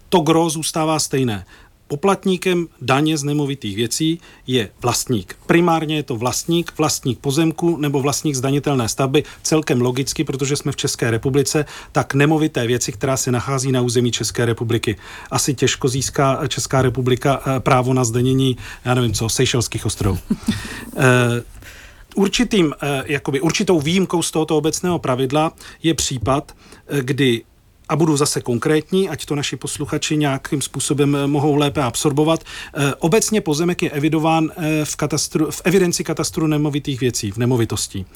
to 0.08 0.20
gro 0.20 0.50
zůstává 0.50 0.99
stejné. 0.99 1.46
Poplatníkem 1.88 2.69
daně 2.81 3.19
z 3.19 3.25
nemovitých 3.25 3.76
věcí 3.76 4.21
je 4.47 4.69
vlastník. 4.83 5.37
Primárně 5.47 5.97
je 5.97 6.03
to 6.03 6.17
vlastník, 6.17 6.73
vlastník 6.79 7.19
pozemku 7.19 7.76
nebo 7.76 8.00
vlastník 8.00 8.35
zdanitelné 8.35 8.88
stavby, 8.88 9.25
celkem 9.43 9.81
logicky, 9.81 10.25
protože 10.25 10.57
jsme 10.57 10.73
v 10.73 10.76
České 10.76 11.11
republice, 11.11 11.64
tak 11.93 12.14
nemovité 12.14 12.67
věci, 12.67 12.93
která 12.93 13.17
se 13.17 13.33
nachází 13.33 13.73
na 13.73 13.81
území 13.81 14.12
České 14.12 14.45
republiky. 14.45 14.97
Asi 15.31 15.55
těžko 15.55 15.88
získá 15.88 16.47
Česká 16.49 16.83
republika 16.83 17.43
eh, 17.47 17.61
právo 17.61 17.95
na 17.95 18.05
zdanění, 18.05 18.57
já 18.85 18.95
nevím 18.95 19.14
co, 19.14 19.29
Seychelských 19.29 19.87
ostrovů. 19.87 20.19
Eh, 20.97 21.43
určitým, 22.14 22.75
eh, 22.83 23.03
jakoby 23.07 23.41
určitou 23.41 23.81
výjimkou 23.81 24.23
z 24.23 24.31
tohoto 24.31 24.57
obecného 24.57 24.99
pravidla 24.99 25.53
je 25.83 25.95
případ, 25.95 26.53
kdy 27.00 27.43
a 27.88 27.97
budu 27.97 28.17
zase 28.17 28.41
konkrétní, 28.41 29.09
ať 29.09 29.26
to 29.26 29.35
naši 29.35 29.57
posluchači 29.57 30.17
nějakým 30.17 30.62
způsobem 30.62 31.17
eh, 31.17 31.26
mohou 31.26 31.55
lépe 31.57 31.83
absorbovat. 31.83 32.45
Eh, 32.75 32.95
obecně 32.99 33.41
pozemek 33.41 33.83
je 33.83 33.91
evidován 33.91 34.50
eh, 34.57 34.85
v, 34.85 34.97
katastru, 34.97 35.50
v 35.50 35.62
evidenci 35.64 36.05
katastru 36.05 36.47
nemovitých 36.47 37.00
věcí, 37.00 37.31
v 37.31 37.37
nemovitostí. 37.37 38.07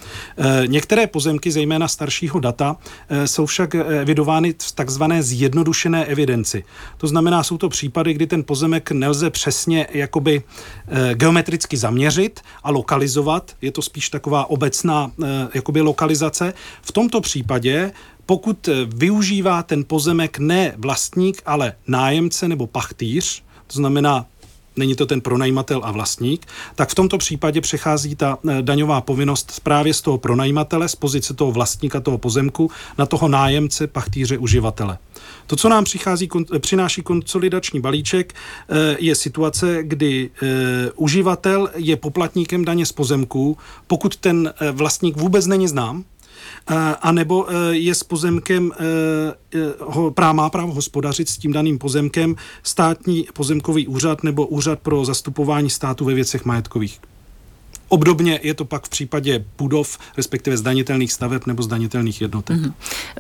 Některé 0.67 1.07
pozemky, 1.07 1.51
zejména 1.51 1.89
staršího 1.89 2.41
data, 2.41 2.77
jsou 3.25 3.47
však 3.47 3.75
evidovány 3.75 4.55
v 4.63 4.73
takzvané 4.73 5.23
zjednodušené 5.23 6.05
evidenci. 6.05 6.65
To 6.97 7.07
znamená, 7.07 7.43
jsou 7.43 7.59
to 7.59 7.69
případy, 7.69 8.15
kdy 8.15 8.27
ten 8.27 8.45
pozemek 8.45 8.91
nelze 8.91 9.31
přesně 9.31 9.87
jakoby 9.91 10.43
geometricky 11.15 11.77
zaměřit 11.77 12.41
a 12.63 12.71
lokalizovat. 12.71 13.53
Je 13.63 13.73
to 13.73 13.83
spíš 13.83 14.09
taková 14.11 14.51
obecná 14.51 15.11
jakoby 15.55 15.81
lokalizace. 15.81 16.55
V 16.83 16.93
tomto 16.93 17.21
případě 17.21 17.93
pokud 18.29 18.69
eh, 18.69 18.73
využívá 18.85 19.63
ten 19.63 19.85
pozemek 19.85 20.39
ne 20.39 20.75
vlastník, 20.77 21.43
ale 21.47 21.73
nájemce 21.87 22.49
nebo 22.49 22.67
pachtýř, 22.67 23.43
to 23.67 23.75
znamená 23.77 24.27
není 24.77 24.95
to 24.95 25.07
ten 25.07 25.21
pronajímatel 25.21 25.81
a 25.85 25.91
vlastník, 25.91 26.47
tak 26.75 26.89
v 26.89 26.95
tomto 26.95 27.19
případě 27.19 27.61
přechází 27.61 28.17
ta 28.17 28.39
eh, 28.49 28.63
daňová 28.63 29.01
povinnost 29.01 29.61
právě 29.63 29.95
z 29.95 30.01
toho 30.01 30.19
pronajímatele, 30.19 30.89
z 30.89 30.95
pozice 30.95 31.35
toho 31.35 31.53
vlastníka 31.53 32.01
toho 32.01 32.19
pozemku 32.19 32.71
na 32.99 33.07
toho 33.07 33.29
nájemce, 33.29 33.87
pachtýře, 33.87 34.39
uživatele. 34.39 34.99
To, 35.47 35.57
co 35.57 35.69
nám 35.69 35.85
přichází, 35.85 36.29
eh, 36.55 36.59
přináší 36.59 37.03
konsolidační 37.03 37.81
balíček, 37.81 38.35
je 38.99 39.15
situace, 39.15 39.79
kdy 39.83 40.31
uživatel 40.97 41.71
je 41.77 41.97
poplatníkem 41.97 42.65
daně 42.65 42.87
z 42.87 42.93
pozemků, 42.93 43.57
pokud 43.87 44.17
ten 44.17 44.55
vlastník 44.73 45.17
vůbec 45.17 45.47
není 45.47 45.69
znám, 45.69 46.05
a 47.03 47.13
nebo 47.13 47.47
e, 47.51 47.77
je 47.77 47.95
s 47.95 48.03
pozemkem, 48.03 48.73
e, 49.53 50.29
e, 50.29 50.33
má 50.33 50.51
právo 50.51 50.73
hospodařit 50.75 51.29
s 51.29 51.39
tím 51.39 51.53
daným 51.53 51.79
pozemkem 51.79 52.37
státní 52.63 53.27
pozemkový 53.33 53.87
úřad 53.87 54.23
nebo 54.23 54.47
úřad 54.47 54.79
pro 54.79 55.05
zastupování 55.05 55.71
státu 55.71 56.05
ve 56.05 56.15
věcech 56.15 56.45
majetkových. 56.45 57.01
Obdobně 57.89 58.41
je 58.43 58.55
to 58.55 58.65
pak 58.65 58.87
v 58.87 58.89
případě 58.89 59.45
budov, 59.59 59.99
respektive 60.17 60.57
zdanitelných 60.57 61.13
staveb 61.13 61.47
nebo 61.47 61.63
zdanitelných 61.63 62.21
jednotek. 62.21 62.57
Mm-hmm. 62.57 62.73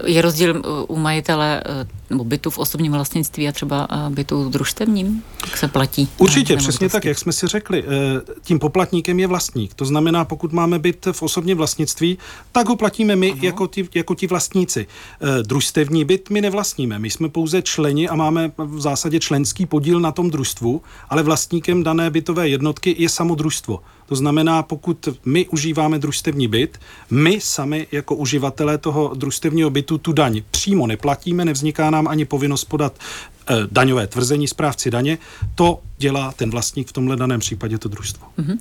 Je 0.05 0.23
rozdíl 0.23 0.63
u 0.89 0.97
majitele 0.97 1.63
nebo 2.11 2.25
bytu 2.25 2.51
v 2.51 2.59
osobním 2.59 2.93
vlastnictví 2.93 3.49
a 3.49 3.53
třeba 3.53 3.89
bytu 4.09 4.45
v 4.45 4.51
družstevním? 4.51 5.23
Jak 5.47 5.57
se 5.57 5.69
platí? 5.69 6.09
Určitě, 6.19 6.57
přesně 6.57 6.89
tak, 6.89 7.05
jak 7.05 7.19
jsme 7.19 7.33
si 7.33 7.47
řekli. 7.47 7.85
Tím 8.43 8.59
poplatníkem 8.59 9.21
je 9.21 9.27
vlastník. 9.27 9.75
To 9.75 9.85
znamená, 9.85 10.25
pokud 10.25 10.53
máme 10.53 10.79
byt 10.79 11.09
v 11.13 11.23
osobním 11.23 11.57
vlastnictví, 11.57 12.19
tak 12.53 12.69
ho 12.69 12.77
platíme 12.77 13.17
my 13.17 13.35
jako 13.41 13.67
ti, 13.67 13.89
jako 13.95 14.15
ti 14.15 14.27
vlastníci. 14.27 14.87
Družstevní 15.43 16.05
byt 16.05 16.31
my 16.31 16.41
nevlastníme. 16.41 16.99
My 16.99 17.11
jsme 17.11 17.29
pouze 17.29 17.63
členi 17.63 18.09
a 18.09 18.15
máme 18.15 18.53
v 18.59 18.81
zásadě 18.81 19.21
členský 19.21 19.67
podíl 19.67 20.01
na 20.01 20.13
tom 20.13 20.31
družstvu, 20.31 20.83
ale 21.09 21.23
vlastníkem 21.23 21.83
dané 21.83 22.11
bytové 22.11 22.49
jednotky 22.49 22.97
je 22.99 23.09
samo 23.09 23.35
družstvo. 23.35 23.81
To 24.07 24.17
znamená, 24.17 24.63
pokud 24.63 25.09
my 25.25 25.49
užíváme 25.49 25.99
družstevní 25.99 26.49
byt, 26.49 26.79
my 27.11 27.39
sami 27.41 27.87
jako 27.93 28.15
uživatelé 28.15 28.79
toho 28.79 29.13
družstevního 29.15 29.71
bytu 29.71 29.99
tu 29.99 30.13
daň 30.13 30.43
přímo 30.51 30.87
neplatíme, 30.87 31.45
nevzniká 31.45 31.91
nám 31.91 31.98
ani 32.07 32.25
povinnost 32.25 32.65
podat 32.65 32.93
Eh, 33.51 33.67
daňové 33.71 34.07
tvrzení 34.07 34.49
správci 34.49 34.91
daně, 34.91 35.19
to 35.55 35.81
dělá 35.99 36.33
ten 36.33 36.51
vlastník 36.51 36.89
v 36.89 36.93
tomhle 36.93 37.17
daném 37.17 37.41
případě 37.41 37.79
to 37.79 37.89
družstvo. 37.89 38.27
Mm-hmm. 38.39 38.59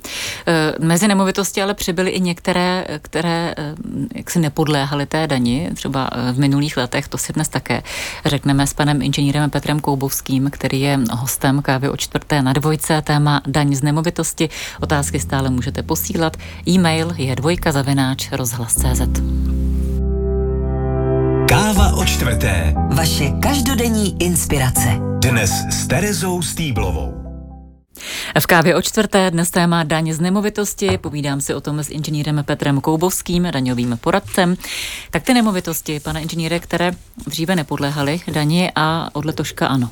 Mezi 0.80 1.08
nemovitosti 1.08 1.62
ale 1.62 1.74
přibyly 1.74 2.10
i 2.10 2.20
některé, 2.20 2.86
které 3.02 3.54
eh, 3.58 3.74
jak 4.14 4.30
si 4.30 4.38
nepodléhaly 4.38 5.06
té 5.06 5.26
dani, 5.26 5.70
třeba 5.74 6.10
v 6.32 6.38
minulých 6.38 6.76
letech, 6.76 7.08
to 7.08 7.18
si 7.18 7.32
dnes 7.32 7.48
také 7.48 7.82
řekneme 8.24 8.66
s 8.66 8.74
panem 8.74 9.02
inženýrem 9.02 9.50
Petrem 9.50 9.80
Koubovským, 9.80 10.50
který 10.50 10.80
je 10.80 11.00
hostem 11.10 11.62
kávy 11.62 11.88
o 11.88 11.96
čtvrté 11.96 12.42
na 12.42 12.52
dvojce, 12.52 13.02
téma 13.02 13.42
daň 13.46 13.74
z 13.74 13.82
nemovitosti. 13.82 14.48
Otázky 14.80 15.20
stále 15.20 15.50
můžete 15.50 15.82
posílat. 15.82 16.36
E-mail 16.68 17.12
je 17.16 17.36
dvojka 17.36 17.72
zavináč 17.72 18.32
rozhlas.cz. 18.32 19.77
Káva 21.48 21.96
o 21.96 22.04
čtvrté. 22.04 22.74
Vaše 22.92 23.30
každodenní 23.42 24.22
inspirace. 24.22 25.00
Dnes 25.18 25.50
s 25.70 25.86
Terezou 25.86 26.42
Stýblovou. 26.42 27.14
V 28.40 28.46
kávě 28.46 28.76
o 28.76 28.82
čtvrté 28.82 29.30
dnes 29.30 29.50
téma 29.50 29.84
daň 29.84 30.12
z 30.12 30.20
nemovitosti. 30.20 30.98
Povídám 30.98 31.40
si 31.40 31.54
o 31.54 31.60
tom 31.60 31.78
s 31.78 31.90
inženýrem 31.90 32.44
Petrem 32.44 32.80
Koubovským, 32.80 33.48
daňovým 33.50 33.98
poradcem. 34.00 34.56
Tak 35.10 35.22
ty 35.22 35.34
nemovitosti, 35.34 36.00
pane 36.00 36.22
inženýre, 36.22 36.60
které 36.60 36.92
dříve 37.26 37.56
nepodléhaly 37.56 38.20
dani 38.32 38.72
a 38.76 39.08
od 39.12 39.24
letoška 39.24 39.66
ano. 39.66 39.90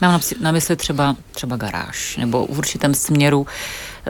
Mám 0.00 0.20
na 0.40 0.52
mysli 0.52 0.76
třeba, 0.76 1.16
třeba 1.30 1.56
garáž 1.56 2.16
nebo 2.16 2.46
v 2.46 2.58
určitém 2.58 2.94
směru 2.94 3.46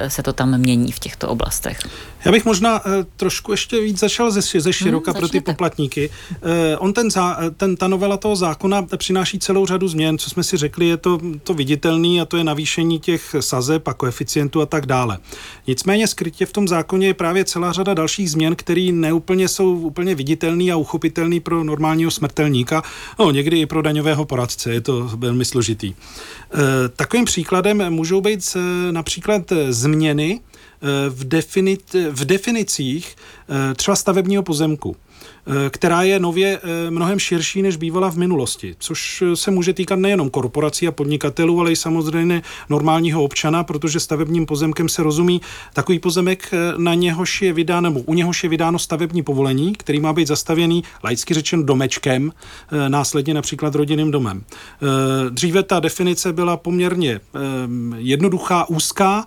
se 0.09 0.23
to 0.23 0.33
tam 0.33 0.59
mění 0.59 0.93
v 0.93 0.99
těchto 0.99 1.29
oblastech. 1.29 1.79
Já 2.25 2.33
bych 2.33 2.45
možná 2.45 2.85
uh, 2.85 2.93
trošku 3.17 3.53
ještě 3.53 3.81
víc 3.81 3.99
začal 3.99 4.31
ze, 4.31 4.61
ze 4.61 4.73
široka 4.73 5.11
hmm, 5.11 5.19
pro 5.19 5.29
ty 5.29 5.41
poplatníky. 5.41 6.11
Uh, 6.31 6.49
on 6.79 6.93
ten, 6.93 7.11
zá, 7.11 7.39
ten, 7.57 7.77
ta 7.77 7.89
novela 7.89 8.17
toho 8.17 8.37
zákona 8.37 8.87
přináší 8.97 9.39
celou 9.39 9.67
řadu 9.67 9.89
změn, 9.89 10.19
co 10.19 10.31
jsme 10.31 10.43
si 10.43 10.57
řekli, 10.57 10.87
je 10.87 10.97
to, 10.97 11.21
to 11.43 11.55
viditelný 11.55 12.21
a 12.21 12.25
to 12.25 12.37
je 12.37 12.45
navýšení 12.45 13.01
těch 13.01 13.37
sazeb 13.41 13.89
a 13.89 13.95
koeficientů 13.95 14.61
a 14.61 14.67
tak 14.67 14.87
dále. 14.87 15.19
Nicméně 15.67 16.07
skrytě 16.07 16.47
v 16.47 16.53
tom 16.53 16.69
zákoně 16.69 17.07
je 17.07 17.15
právě 17.15 17.45
celá 17.45 17.73
řada 17.73 17.95
dalších 17.95 18.31
změn, 18.31 18.57
které 18.57 18.91
neúplně 18.93 19.49
jsou 19.49 19.75
úplně 19.75 20.15
viditelný 20.15 20.73
a 20.73 20.77
uchopitelný 20.77 21.41
pro 21.41 21.65
normálního 21.65 22.11
smrtelníka, 22.11 22.83
no 23.19 23.31
někdy 23.31 23.61
i 23.61 23.67
pro 23.67 23.83
daňového 23.83 24.25
poradce, 24.25 24.73
je 24.73 24.81
to 24.81 25.11
velmi 25.17 25.45
složitý. 25.45 25.95
Takovým 26.97 27.25
příkladem 27.25 27.91
můžou 27.91 28.21
být 28.21 28.57
například 28.91 29.53
změny 29.83 30.41
eh, 30.41 31.11
v, 31.11 31.25
definit, 31.25 31.95
v 32.11 32.25
definicích 32.25 33.17
eh, 33.17 33.75
třeba 33.75 33.97
stavebního 33.97 34.43
pozemku. 34.43 34.97
Eh, 35.47 35.71
která 35.71 36.03
je 36.03 36.19
nově 36.19 36.61
eh, 36.63 36.91
mnohem 36.91 37.19
širší, 37.19 37.63
než 37.63 37.77
bývala 37.77 38.11
v 38.11 38.17
minulosti, 38.17 38.75
což 38.79 39.23
eh, 39.23 39.37
se 39.37 39.51
může 39.51 39.73
týkat 39.73 39.99
nejenom 39.99 40.31
korporací 40.31 40.89
a 40.89 40.93
podnikatelů, 40.93 41.61
ale 41.61 41.73
i 41.73 41.77
samozřejmě 41.77 42.43
normálního 42.69 43.25
občana, 43.25 43.65
protože 43.65 44.01
stavebním 44.01 44.47
pozemkem 44.47 44.89
se 44.89 45.03
rozumí 45.03 45.41
takový 45.73 45.99
pozemek, 45.99 46.51
na 46.77 46.95
něhož 46.95 47.43
je 47.43 47.53
vydáno, 47.53 47.81
nebo 47.81 48.01
u 48.01 48.15
něhož 48.15 48.43
je 48.45 48.49
vydáno 48.49 48.79
stavební 48.79 49.23
povolení, 49.23 49.73
který 49.73 50.01
má 50.01 50.13
být 50.13 50.29
zastavěný, 50.29 50.85
laicky 51.05 51.35
řečen, 51.35 51.67
domečkem, 51.67 52.33
následně 52.89 53.35
například 53.35 53.75
rodinným 53.75 54.11
domem. 54.11 54.45
Dříve 55.31 55.63
ta 55.63 55.81
definice 55.81 56.33
byla 56.33 56.57
poměrně 56.57 57.21
jednoduchá, 57.97 58.69
úzká, 58.69 59.25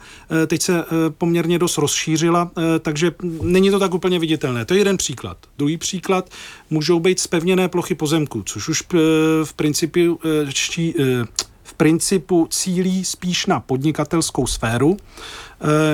teď 0.48 0.62
se 0.62 0.84
poměrně 1.18 1.60
dost 1.60 1.78
rozšířila, 1.78 2.52
takže 2.80 3.12
není 3.42 3.72
to 3.72 3.80
tak 3.80 3.94
úplně 3.94 4.20
viditelné. 4.20 4.66
To 4.66 4.74
je 4.74 4.80
jeden 4.80 4.98
příklad. 4.98 5.38
Druhý 5.58 5.78
příklad 5.78 6.05
Například 6.10 6.30
můžou 6.70 7.00
být 7.00 7.20
spevněné 7.20 7.68
plochy 7.68 7.96
pozemku, 7.96 8.44
což 8.44 8.70
už 8.70 8.84
eh, 8.94 8.98
v 9.44 9.54
principu, 9.54 10.20
eh, 10.26 10.94
eh, 11.00 11.26
v 11.64 11.74
principu 11.74 12.48
cílí 12.50 13.06
spíš 13.06 13.46
na 13.46 13.60
podnikatelskou 13.60 14.48
sféru. 14.48 14.98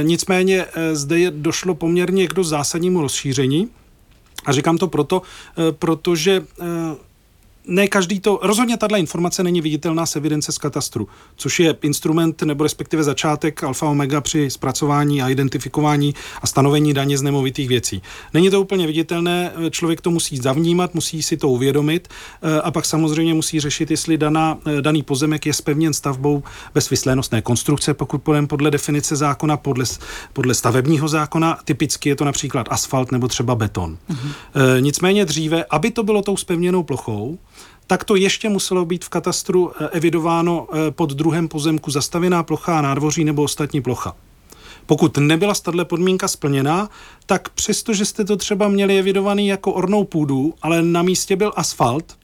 Nicméně 0.01 0.65
zde 0.93 1.31
došlo 1.31 1.75
poměrně 1.75 2.27
k 2.27 2.33
dost 2.33 2.47
zásadnímu 2.47 3.01
rozšíření. 3.01 3.69
A 4.45 4.51
říkám 4.51 4.77
to 4.77 4.87
proto, 4.87 5.21
protože 5.71 6.43
ne 7.67 7.87
každý 7.87 8.19
to, 8.19 8.39
rozhodně 8.43 8.77
tato 8.77 8.95
informace 8.95 9.43
není 9.43 9.61
viditelná 9.61 10.05
z 10.05 10.15
evidence 10.15 10.51
z 10.51 10.57
katastru, 10.57 11.07
což 11.35 11.59
je 11.59 11.75
instrument 11.81 12.41
nebo 12.41 12.63
respektive 12.63 13.03
začátek 13.03 13.63
alfa 13.63 13.85
omega 13.85 14.21
při 14.21 14.49
zpracování 14.49 15.21
a 15.21 15.29
identifikování 15.29 16.15
a 16.41 16.47
stanovení 16.47 16.93
daně 16.93 17.17
z 17.17 17.21
nemovitých 17.21 17.67
věcí. 17.67 18.01
Není 18.33 18.49
to 18.49 18.61
úplně 18.61 18.87
viditelné, 18.87 19.51
člověk 19.69 20.01
to 20.01 20.11
musí 20.11 20.37
zavnímat, 20.37 20.93
musí 20.93 21.23
si 21.23 21.37
to 21.37 21.49
uvědomit 21.49 22.07
eh, 22.41 22.61
a 22.61 22.71
pak 22.71 22.85
samozřejmě 22.85 23.33
musí 23.33 23.59
řešit, 23.59 23.91
jestli 23.91 24.17
daná, 24.17 24.57
eh, 24.65 24.81
daný 24.81 25.03
pozemek 25.03 25.45
je 25.45 25.53
spevněn 25.53 25.93
stavbou 25.93 26.43
bez 26.73 26.89
vyslénostné 26.89 27.41
konstrukce, 27.41 27.93
pokud 27.93 28.23
půjdeme 28.23 28.47
podle 28.47 28.71
definice 28.71 29.15
zákona, 29.15 29.57
podle, 29.57 29.85
podle 30.33 30.53
stavebního 30.53 31.07
zákona, 31.07 31.59
typicky 31.65 32.09
je 32.09 32.15
to 32.15 32.25
například 32.25 32.67
asfalt 32.69 33.11
nebo 33.11 33.27
třeba 33.27 33.55
beton. 33.55 33.97
Mm-hmm. 34.09 34.31
Nicméně 34.79 35.25
dříve, 35.25 35.65
aby 35.69 35.91
to 35.91 36.03
bylo 36.03 36.21
tou 36.21 36.37
spevněnou 36.37 36.83
plochou, 36.83 37.37
tak 37.87 38.03
to 38.03 38.15
ještě 38.15 38.49
muselo 38.49 38.85
být 38.85 39.05
v 39.05 39.09
katastru 39.09 39.71
eh, 39.71 39.89
evidováno 39.91 40.67
eh, 40.71 40.91
pod 40.91 41.13
druhem 41.13 41.47
pozemku 41.47 41.91
zastavěná 41.91 42.43
plocha, 42.43 42.81
nádvoří 42.81 43.23
nebo 43.23 43.43
ostatní 43.43 43.81
plocha. 43.81 44.15
Pokud 44.85 45.17
nebyla 45.17 45.53
tato 45.53 45.85
podmínka 45.85 46.27
splněná, 46.27 46.89
tak 47.25 47.49
přestože 47.49 48.05
jste 48.05 48.25
to 48.25 48.37
třeba 48.37 48.67
měli 48.67 48.99
evidovaný 48.99 49.47
jako 49.47 49.73
ornou 49.73 50.03
půdu, 50.03 50.53
ale 50.61 50.81
na 50.81 51.01
místě 51.01 51.35
byl 51.35 51.53
asfalt, 51.55 52.17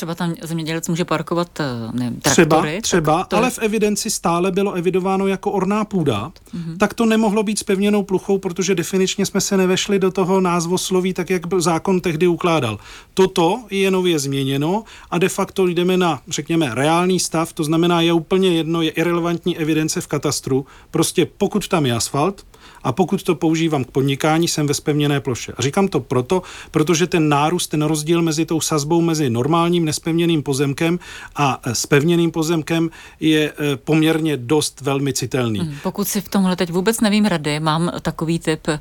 Třeba 0.00 0.14
tam 0.14 0.34
zemědělec 0.42 0.88
může 0.88 1.04
parkovat 1.04 1.60
eh, 1.60 1.64
nevím, 1.92 2.20
traktory. 2.20 2.44
Třeba, 2.44 2.80
třeba 2.82 3.24
to... 3.24 3.36
ale 3.36 3.50
v 3.50 3.58
evidenci 3.58 4.10
stále 4.10 4.52
bylo 4.52 4.72
evidováno 4.72 5.26
jako 5.26 5.52
orná 5.52 5.84
půda, 5.84 6.32
mm-hmm. 6.54 6.76
tak 6.76 6.94
to 6.94 7.06
nemohlo 7.06 7.42
být 7.42 7.58
spevněnou 7.58 8.02
pluchou, 8.02 8.38
protože 8.38 8.74
definičně 8.74 9.26
jsme 9.26 9.40
se 9.40 9.56
nevešli 9.56 9.98
do 9.98 10.10
toho 10.10 10.40
názvosloví, 10.40 11.12
tak 11.12 11.30
jak 11.30 11.46
byl 11.46 11.60
zákon 11.60 12.00
tehdy 12.00 12.26
ukládal. 12.26 12.78
Toto 13.14 13.64
je 13.70 13.90
nově 13.90 14.18
změněno 14.18 14.84
a 15.10 15.18
de 15.18 15.28
facto 15.28 15.66
jdeme 15.66 15.96
na, 15.96 16.20
řekněme, 16.28 16.70
reálný 16.74 17.20
stav, 17.20 17.52
to 17.52 17.64
znamená, 17.64 18.00
je 18.00 18.12
úplně 18.12 18.56
jedno, 18.56 18.82
je 18.82 18.90
irrelevantní 18.90 19.58
evidence 19.58 20.00
v 20.00 20.06
katastru, 20.06 20.66
prostě 20.90 21.26
pokud 21.38 21.68
tam 21.68 21.86
je 21.86 21.92
asfalt, 21.92 22.44
a 22.82 22.92
pokud 22.92 23.22
to 23.22 23.34
používám 23.34 23.84
k 23.84 23.90
podnikání, 23.90 24.48
jsem 24.48 24.66
ve 24.66 24.74
spevněné 24.74 25.20
ploše. 25.20 25.52
A 25.56 25.62
říkám 25.62 25.88
to 25.88 26.00
proto, 26.00 26.42
protože 26.70 27.06
ten 27.06 27.28
nárůst, 27.28 27.68
ten 27.68 27.82
rozdíl 27.82 28.22
mezi 28.22 28.46
tou 28.46 28.60
sazbou 28.60 29.00
mezi 29.00 29.30
normálním 29.30 29.84
nespevněným 29.84 30.42
pozemkem 30.42 30.98
a 31.36 31.60
spevněným 31.72 32.30
pozemkem 32.30 32.90
je 33.20 33.52
e, 33.52 33.76
poměrně 33.76 34.36
dost 34.36 34.80
velmi 34.80 35.12
citelný. 35.12 35.60
Hmm, 35.60 35.76
pokud 35.82 36.08
si 36.08 36.20
v 36.20 36.28
tomhle 36.28 36.56
teď 36.56 36.70
vůbec 36.70 37.00
nevím 37.00 37.24
rady, 37.24 37.60
mám 37.60 37.92
takový 38.02 38.38
typ 38.38 38.68
e, 38.68 38.78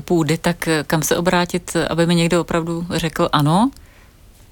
půdy, 0.00 0.38
tak 0.38 0.68
kam 0.86 1.02
se 1.02 1.16
obrátit, 1.16 1.76
aby 1.90 2.06
mi 2.06 2.14
někdo 2.14 2.40
opravdu 2.40 2.86
řekl 2.90 3.28
ano, 3.32 3.70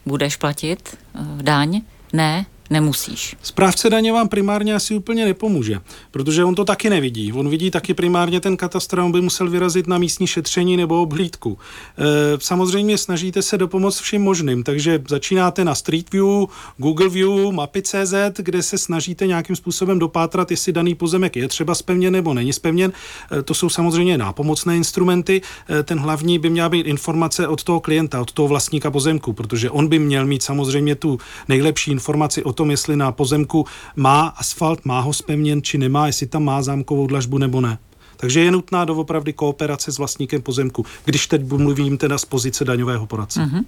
budeš 0.07 0.37
platit 0.37 0.99
daň, 1.43 1.81
ne, 2.13 2.47
nemusíš. 2.71 3.37
Správce 3.43 3.91
daně 3.91 4.13
vám 4.13 4.29
primárně 4.29 4.75
asi 4.75 4.95
úplně 4.95 5.25
nepomůže, 5.25 5.81
protože 6.11 6.45
on 6.45 6.55
to 6.55 6.65
taky 6.65 6.91
nevidí. 6.91 7.33
On 7.33 7.49
vidí 7.49 7.71
taky 7.71 7.95
primárně 7.95 8.41
ten 8.41 8.57
katastr, 8.57 8.99
on 8.99 9.13
by 9.13 9.21
musel 9.21 9.51
vyrazit 9.51 9.87
na 9.87 9.99
místní 9.99 10.27
šetření 10.27 10.77
nebo 10.77 11.03
obhlídku. 11.03 11.59
E, 11.99 12.05
samozřejmě 12.41 12.99
snažíte 12.99 13.43
se 13.43 13.59
dopomoct 13.59 14.01
všem 14.01 14.23
možným, 14.23 14.63
takže 14.63 15.03
začínáte 15.09 15.65
na 15.65 15.75
Street 15.75 16.13
View, 16.13 16.47
Google 16.77 17.09
View, 17.09 17.53
mapy.cz, 17.53 18.15
kde 18.37 18.63
se 18.63 18.79
snažíte 18.79 19.27
nějakým 19.27 19.57
způsobem 19.57 19.99
dopátrat, 19.99 20.51
jestli 20.51 20.73
daný 20.73 20.95
pozemek 20.95 21.37
je 21.37 21.49
třeba 21.49 21.75
spevněn 21.75 22.13
nebo 22.13 22.35
není 22.35 22.53
spevněn. 22.53 22.93
E, 23.39 23.43
to 23.43 23.55
jsou 23.55 23.69
samozřejmě 23.69 24.19
nápomocné 24.19 24.77
instrumenty. 24.77 25.43
E, 25.71 25.83
ten 25.83 25.99
hlavní 25.99 26.39
by 26.39 26.51
měla 26.51 26.69
být 26.69 26.87
informace 26.87 27.49
od 27.49 27.65
toho 27.65 27.81
klienta, 27.81 28.21
od 28.21 28.33
toho 28.33 28.49
vlastníka 28.49 28.91
pozemku, 28.91 29.33
protože 29.33 29.71
on 29.71 29.89
by 29.89 29.99
měl 29.99 30.27
mít 30.27 30.43
samozřejmě 30.43 30.95
tu 30.95 31.19
nejlepší 31.49 31.91
informaci 31.91 32.45
o 32.45 32.53
tom, 32.61 32.71
jestli 32.71 32.97
na 32.97 33.13
pozemku 33.13 33.67
má 33.97 34.27
asfalt, 34.37 34.85
má 34.85 35.01
ho 35.01 35.13
spevněn 35.13 35.63
či 35.63 35.79
nemá, 35.79 36.07
jestli 36.07 36.27
tam 36.27 36.45
má 36.45 36.63
zámkovou 36.63 37.07
dlažbu 37.07 37.39
nebo 37.39 37.61
ne. 37.61 37.79
Takže 38.17 38.41
je 38.41 38.51
nutná 38.51 38.85
doopravdy 38.85 39.33
kooperace 39.33 39.93
s 39.93 39.99
vlastníkem 39.99 40.43
pozemku, 40.43 40.87
když 41.05 41.27
teď 41.27 41.43
mluvím 41.49 41.99
teda 41.99 42.19
z 42.19 42.25
pozice 42.25 42.65
daňového 42.65 43.07
poradce. 43.07 43.41
Mm-hmm. 43.41 43.65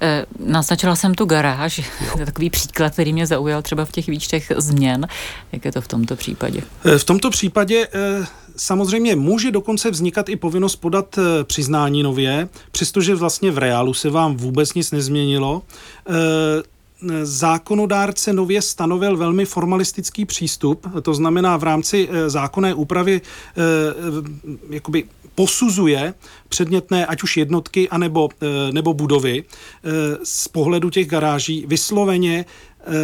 E, 0.00 0.26
naznačila 0.46 0.96
jsem 0.96 1.14
tu 1.14 1.24
garáž, 1.24 1.80
to 2.12 2.18
je 2.18 2.26
takový 2.34 2.50
příklad, 2.50 2.92
který 2.92 3.12
mě 3.12 3.26
zaujal 3.26 3.62
třeba 3.62 3.84
v 3.84 3.92
těch 3.92 4.06
výčtech 4.06 4.52
změn. 4.56 5.06
Jak 5.52 5.64
je 5.64 5.72
to 5.72 5.80
v 5.80 5.88
tomto 5.88 6.16
případě? 6.16 6.62
E, 6.84 6.98
v 6.98 7.04
tomto 7.04 7.30
případě 7.30 7.88
e, 7.94 8.26
samozřejmě 8.56 9.16
může 9.16 9.50
dokonce 9.50 9.90
vznikat 9.90 10.28
i 10.28 10.36
povinnost 10.36 10.76
podat 10.76 11.18
e, 11.18 11.44
přiznání 11.44 12.02
nově, 12.02 12.48
přestože 12.72 13.14
vlastně 13.14 13.50
v 13.50 13.58
reálu 13.58 13.94
se 13.94 14.10
vám 14.10 14.36
vůbec 14.36 14.74
nic 14.74 14.90
nezměnilo. 14.90 15.62
E, 16.08 16.73
zákonodárce 17.22 18.32
nově 18.32 18.62
stanovil 18.62 19.16
velmi 19.16 19.44
formalistický 19.44 20.24
přístup, 20.24 20.86
to 21.02 21.14
znamená 21.14 21.56
v 21.56 21.62
rámci 21.62 22.08
eh, 22.10 22.30
zákonné 22.30 22.74
úpravy 22.74 23.20
eh, 23.20 23.60
jakoby 24.70 25.04
posuzuje 25.34 26.14
předmětné 26.48 27.06
ať 27.06 27.22
už 27.22 27.36
jednotky 27.36 27.88
anebo, 27.88 28.28
nebo 28.72 28.94
budovy 28.94 29.44
z 30.24 30.48
pohledu 30.48 30.90
těch 30.90 31.08
garáží 31.08 31.64
vysloveně 31.66 32.44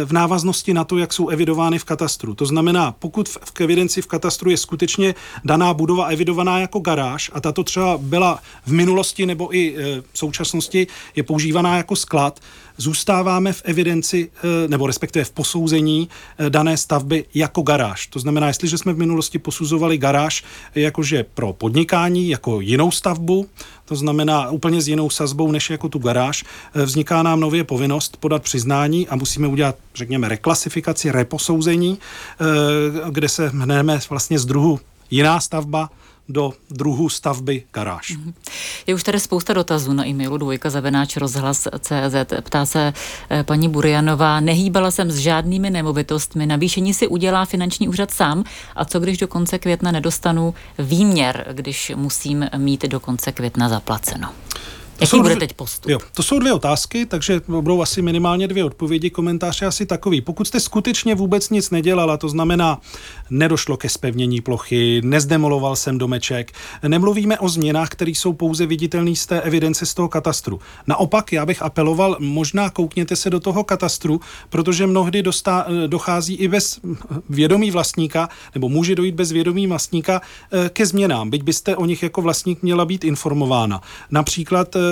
v 0.05 0.13
návaznosti 0.13 0.73
na 0.73 0.83
to, 0.83 0.97
jak 0.97 1.13
jsou 1.13 1.29
evidovány 1.29 1.79
v 1.79 1.83
katastru. 1.83 2.35
To 2.35 2.45
znamená, 2.45 2.91
pokud 2.99 3.29
v 3.29 3.61
evidenci 3.61 4.01
v 4.01 4.07
katastru 4.07 4.49
je 4.49 4.57
skutečně 4.57 5.15
daná 5.43 5.73
budova 5.73 6.05
evidovaná 6.05 6.59
jako 6.59 6.79
garáž 6.79 7.31
a 7.33 7.41
tato 7.41 7.63
třeba 7.63 7.97
byla 7.97 8.39
v 8.65 8.71
minulosti 8.71 9.25
nebo 9.25 9.55
i 9.55 9.75
v 10.13 10.17
současnosti 10.17 10.87
je 11.15 11.23
používaná 11.23 11.77
jako 11.77 11.95
sklad, 11.95 12.39
zůstáváme 12.81 13.53
v 13.53 13.61
evidenci, 13.65 14.29
eh, 14.35 14.67
nebo 14.67 14.87
respektive 14.87 15.25
v 15.25 15.31
posouzení 15.31 16.09
eh, 16.37 16.49
dané 16.49 16.77
stavby 16.77 17.25
jako 17.33 17.61
garáž. 17.61 18.07
To 18.07 18.19
znamená, 18.19 18.47
jestliže 18.47 18.77
jsme 18.77 18.93
v 18.93 18.97
minulosti 18.97 19.39
posuzovali 19.39 19.97
garáž 19.97 20.43
jakože 20.75 21.23
pro 21.23 21.53
podnikání, 21.53 22.29
jako 22.29 22.61
jinou 22.61 22.91
stavbu, 22.91 23.47
to 23.85 23.95
znamená 23.95 24.49
úplně 24.49 24.81
s 24.81 24.87
jinou 24.87 25.09
sazbou 25.09 25.51
než 25.51 25.69
jako 25.69 25.89
tu 25.89 25.99
garáž, 25.99 26.43
eh, 26.43 26.85
vzniká 26.85 27.23
nám 27.23 27.39
nově 27.39 27.63
povinnost 27.63 28.17
podat 28.17 28.43
přiznání 28.43 29.07
a 29.07 29.15
musíme 29.15 29.47
udělat, 29.47 29.75
řekněme, 29.95 30.29
reklasifikaci, 30.29 31.11
reposouzení, 31.11 31.97
kde 33.09 33.29
se 33.29 33.49
hneme 33.49 33.99
vlastně 34.09 34.39
z 34.39 34.45
druhu 34.45 34.79
jiná 35.11 35.39
stavba 35.39 35.89
do 36.31 36.53
druhu 36.69 37.09
stavby 37.09 37.63
garáž. 37.73 38.09
Mhm. 38.17 38.33
Je 38.87 38.95
už 38.95 39.03
tady 39.03 39.19
spousta 39.19 39.53
dotazů 39.53 39.93
na 39.93 40.07
e-mailu 40.07 40.37
dvojka 40.37 40.69
zavenáč 40.69 41.17
rozhlas 41.17 41.67
CZ. 41.79 42.15
Ptá 42.41 42.65
se 42.65 42.93
eh, 43.29 43.43
paní 43.43 43.69
Burianová, 43.69 44.39
nehýbala 44.39 44.91
jsem 44.91 45.11
s 45.11 45.17
žádnými 45.17 45.69
nemovitostmi, 45.69 46.45
navýšení 46.45 46.93
si 46.93 47.07
udělá 47.07 47.45
finanční 47.45 47.87
úřad 47.87 48.11
sám 48.11 48.43
a 48.75 48.85
co 48.85 48.99
když 48.99 49.17
do 49.17 49.27
konce 49.27 49.59
května 49.59 49.91
nedostanu 49.91 50.53
výměr, 50.79 51.47
když 51.51 51.91
musím 51.95 52.49
mít 52.57 52.81
do 52.81 52.99
konce 52.99 53.31
května 53.31 53.69
zaplaceno? 53.69 54.29
Jaký 55.01 55.09
jsou 55.09 55.21
bude 55.21 55.35
teď 55.35 55.53
postup? 55.53 55.91
Jo, 55.91 55.99
to 56.13 56.23
jsou 56.23 56.39
dvě 56.39 56.53
otázky, 56.53 57.05
takže 57.05 57.41
budou 57.47 57.81
asi 57.81 58.01
minimálně 58.01 58.47
dvě 58.47 58.63
odpovědi. 58.63 59.09
Komentář 59.09 59.61
je 59.61 59.67
asi 59.67 59.85
takový. 59.85 60.21
Pokud 60.21 60.47
jste 60.47 60.59
skutečně 60.59 61.15
vůbec 61.15 61.49
nic 61.49 61.69
nedělala, 61.69 62.17
to 62.17 62.29
znamená, 62.29 62.79
nedošlo 63.29 63.77
ke 63.77 63.89
spevnění 63.89 64.41
plochy, 64.41 65.01
nezdemoloval 65.03 65.75
jsem 65.75 65.97
domeček, 65.97 66.51
nemluvíme 66.87 67.39
o 67.39 67.49
změnách, 67.49 67.89
které 67.89 68.11
jsou 68.11 68.33
pouze 68.33 68.65
viditelné 68.65 69.15
z 69.15 69.25
té 69.25 69.41
evidence 69.41 69.85
z 69.85 69.93
toho 69.93 70.07
katastru. 70.07 70.59
Naopak, 70.87 71.33
já 71.33 71.45
bych 71.45 71.61
apeloval, 71.61 72.17
možná 72.19 72.69
koukněte 72.69 73.15
se 73.15 73.29
do 73.29 73.39
toho 73.39 73.63
katastru, 73.63 74.21
protože 74.49 74.87
mnohdy 74.87 75.23
dostá, 75.23 75.67
dochází 75.87 76.35
i 76.35 76.47
bez 76.47 76.79
vědomí 77.29 77.71
vlastníka, 77.71 78.29
nebo 78.53 78.69
může 78.69 78.95
dojít 78.95 79.15
bez 79.15 79.31
vědomí 79.31 79.67
vlastníka 79.67 80.21
eh, 80.51 80.69
ke 80.69 80.85
změnám, 80.85 81.29
byť 81.29 81.43
byste 81.43 81.75
o 81.75 81.85
nich 81.85 82.03
jako 82.03 82.21
vlastník 82.21 82.63
měla 82.63 82.85
být 82.85 83.03
informována. 83.03 83.81
Například 84.11 84.75
Eh, 84.75 84.90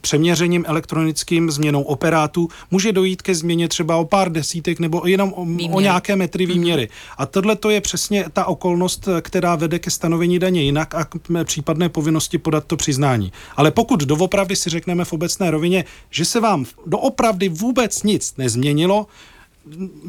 přeměřením 0.00 0.64
elektronickým, 0.66 1.50
změnou 1.50 1.82
operátu, 1.82 2.48
může 2.70 2.92
dojít 2.92 3.22
ke 3.22 3.34
změně 3.34 3.68
třeba 3.68 3.96
o 3.96 4.04
pár 4.04 4.32
desítek 4.32 4.80
nebo 4.80 5.02
jenom 5.06 5.32
o, 5.32 5.46
o 5.76 5.80
nějaké 5.80 6.16
metry 6.16 6.46
výměry. 6.46 6.84
Mm-hmm. 6.84 7.14
A 7.18 7.26
tohle 7.26 7.56
to 7.56 7.70
je 7.70 7.80
přesně 7.80 8.24
ta 8.32 8.44
okolnost, 8.44 9.08
která 9.20 9.56
vede 9.56 9.78
ke 9.78 9.90
stanovení 9.90 10.38
daně 10.38 10.62
jinak 10.62 10.94
a 10.94 11.04
k 11.04 11.44
případné 11.44 11.88
povinnosti 11.88 12.38
podat 12.38 12.64
to 12.64 12.76
přiznání. 12.76 13.32
Ale 13.56 13.70
pokud 13.70 14.00
doopravdy 14.00 14.56
si 14.56 14.70
řekneme 14.70 15.04
v 15.04 15.12
obecné 15.12 15.50
rovině, 15.50 15.84
že 16.10 16.24
se 16.24 16.40
vám 16.40 16.66
doopravdy 16.86 17.48
vůbec 17.48 18.02
nic 18.02 18.36
nezměnilo, 18.36 19.06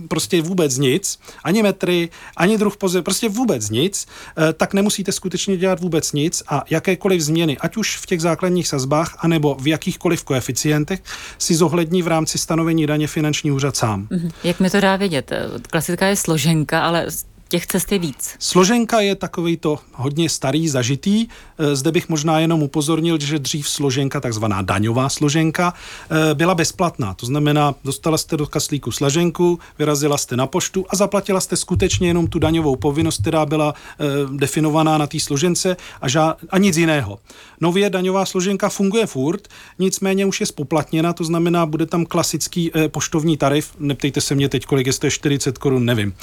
prostě 0.08 0.42
vůbec 0.42 0.78
nic, 0.78 1.20
ani 1.44 1.64
metry, 1.64 2.10
ani 2.38 2.58
druh 2.58 2.78
pozem, 2.78 3.04
prostě 3.04 3.30
vůbec 3.30 3.70
nic, 3.70 4.08
eh, 4.38 4.54
tak 4.54 4.74
nemusíte 4.74 5.12
skutečně 5.12 5.58
dělat 5.58 5.80
vůbec 5.80 6.12
nic 6.14 6.44
a 6.48 6.64
jakékoliv 6.70 7.22
změny, 7.22 7.58
ať 7.58 7.78
už 7.78 7.98
v 7.98 8.06
těch 8.06 8.22
základních 8.22 8.68
sazbách, 8.68 9.18
anebo 9.20 9.56
v 9.60 9.68
jakýchkoliv 9.68 10.24
koeficientech, 10.24 11.04
si 11.38 11.56
zohlední 11.56 12.02
v 12.02 12.08
rámci 12.08 12.38
stanovení 12.38 12.88
daně 12.88 13.08
finanční 13.08 13.52
úřad 13.52 13.76
sám. 13.76 14.08
Mhm. 14.10 14.32
Jak 14.44 14.60
mi 14.60 14.70
to 14.70 14.80
dá 14.82 14.96
vědět? 14.96 15.32
Klasická 15.70 16.08
je 16.08 16.16
složenka, 16.16 16.82
ale 16.82 17.08
těch 17.50 17.68
cest 17.68 17.92
je 17.92 18.00
víc. 18.00 18.36
Složenka 18.40 19.00
je 19.00 19.16
takový 19.16 19.58
to 19.58 19.80
hodně 19.94 20.30
starý, 20.30 20.70
zažitý. 20.70 21.28
Eh, 21.58 21.76
zde 21.76 21.92
bych 21.92 22.10
možná 22.10 22.40
jenom 22.40 22.64
upozornil, 22.64 23.20
že 23.20 23.40
dřív 23.40 23.70
složenka, 23.70 24.22
takzvaná 24.22 24.62
daňová 24.62 25.10
složenka, 25.10 25.74
eh, 25.74 26.34
byla 26.34 26.56
bezplatná. 26.56 27.14
To 27.14 27.26
znamená, 27.26 27.76
dostala 27.84 28.18
jste 28.18 28.38
do 28.38 28.48
kaslíku 28.48 28.92
složenku, 28.92 29.60
vyrazila 29.80 30.18
jste 30.18 30.36
na 30.36 30.48
poštu 30.48 30.86
a 30.90 30.96
zaplatila 30.96 31.40
jste 31.40 31.56
skutečně 31.56 32.08
jenom 32.08 32.28
tu 32.28 32.40
daňovou 32.40 32.76
povinnost, 32.76 33.22
která 33.22 33.46
byla 33.46 33.74
eh, 33.74 34.06
definovaná 34.38 34.98
na 34.98 35.08
té 35.08 35.20
složence 35.20 35.78
a, 36.02 36.08
ža- 36.08 36.36
a 36.50 36.58
nic 36.58 36.78
jiného. 36.78 37.20
Nově 37.62 37.90
daňová 37.90 38.26
složenka 38.26 38.70
funguje 38.70 39.06
furt, 39.06 39.48
nicméně 39.80 40.26
už 40.26 40.40
je 40.40 40.46
spoplatněna, 40.46 41.14
to 41.14 41.24
znamená, 41.24 41.66
bude 41.66 41.86
tam 41.86 42.06
klasický 42.06 42.72
poštovní 42.88 43.38
tarif. 43.38 43.72
Neptejte 43.80 44.22
se 44.22 44.36
mě 44.36 44.50
teď, 44.50 44.66
kolik 44.66 44.88
je 44.88 44.94
to 44.94 45.10
40 45.10 45.58
korun, 45.58 45.86
nevím. 45.86 46.14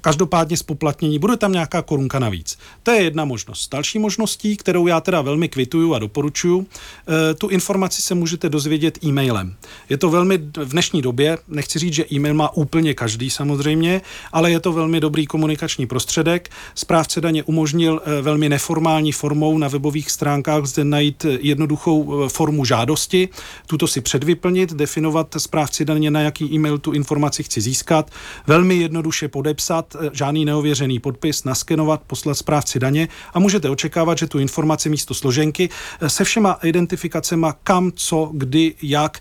Každopádně 0.00 0.33
každopádně 0.34 0.56
spoplatnění, 0.56 1.18
bude 1.18 1.36
tam 1.36 1.52
nějaká 1.52 1.82
korunka 1.82 2.18
navíc. 2.18 2.58
To 2.82 2.90
je 2.90 3.02
jedna 3.02 3.24
možnost. 3.24 3.68
Další 3.72 3.98
možností, 3.98 4.56
kterou 4.56 4.86
já 4.86 5.00
teda 5.00 5.22
velmi 5.22 5.48
kvituju 5.48 5.94
a 5.94 5.98
doporučuju, 5.98 6.66
eh, 6.66 7.34
tu 7.34 7.48
informaci 7.48 8.02
se 8.02 8.14
můžete 8.14 8.48
dozvědět 8.48 9.04
e-mailem. 9.04 9.54
Je 9.88 9.96
to 9.96 10.10
velmi 10.10 10.38
v 10.38 10.72
dnešní 10.72 11.02
době, 11.02 11.38
nechci 11.48 11.78
říct, 11.78 11.94
že 11.94 12.04
e-mail 12.12 12.34
má 12.34 12.56
úplně 12.56 12.94
každý 12.94 13.30
samozřejmě, 13.30 14.00
ale 14.32 14.50
je 14.50 14.60
to 14.60 14.72
velmi 14.72 15.00
dobrý 15.00 15.26
komunikační 15.26 15.86
prostředek. 15.86 16.50
Správce 16.74 17.20
daně 17.20 17.42
umožnil 17.42 18.00
eh, 18.04 18.22
velmi 18.22 18.48
neformální 18.48 19.12
formou 19.12 19.58
na 19.58 19.68
webových 19.68 20.10
stránkách 20.10 20.66
zde 20.66 20.84
najít 20.84 21.26
jednoduchou 21.40 22.28
formu 22.28 22.64
žádosti, 22.64 23.28
tuto 23.66 23.86
si 23.86 24.00
předvyplnit, 24.00 24.72
definovat 24.72 25.34
správci 25.38 25.84
daně, 25.84 26.10
na 26.10 26.20
jaký 26.20 26.54
e-mail 26.54 26.78
tu 26.78 26.92
informaci 26.92 27.42
chci 27.42 27.60
získat, 27.60 28.10
velmi 28.46 28.74
jednoduše 28.74 29.28
podepsat, 29.28 29.96
žádný 30.24 30.44
neověřený 30.44 30.98
podpis, 30.98 31.44
naskenovat, 31.44 32.02
poslat 32.06 32.34
správci 32.34 32.78
daně 32.78 33.08
a 33.34 33.38
můžete 33.38 33.70
očekávat, 33.70 34.18
že 34.18 34.26
tu 34.26 34.38
informaci 34.38 34.88
místo 34.88 35.14
složenky 35.14 35.68
se 36.06 36.24
všema 36.24 36.52
identifikacema 36.62 37.52
kam, 37.52 37.92
co, 37.94 38.30
kdy, 38.32 38.74
jak. 38.82 39.20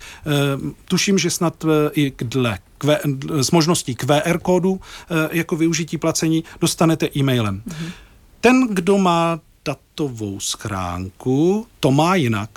Tuším, 0.85 1.17
že 1.17 1.29
snad 1.29 1.65
i 1.93 2.13
dle 2.23 2.59
s 3.41 3.51
možností 3.51 3.95
QR 3.95 4.39
kódu 4.41 4.79
jako 5.31 5.55
využití 5.55 5.97
placení 5.97 6.43
dostanete 6.61 7.09
e-mailem. 7.17 7.61
Mm-hmm. 7.67 7.91
Ten, 8.41 8.67
kdo 8.71 8.97
má 8.97 9.39
datovou 9.65 10.39
schránku, 10.39 11.67
to 11.79 11.91
má 11.91 12.15
jinak 12.15 12.49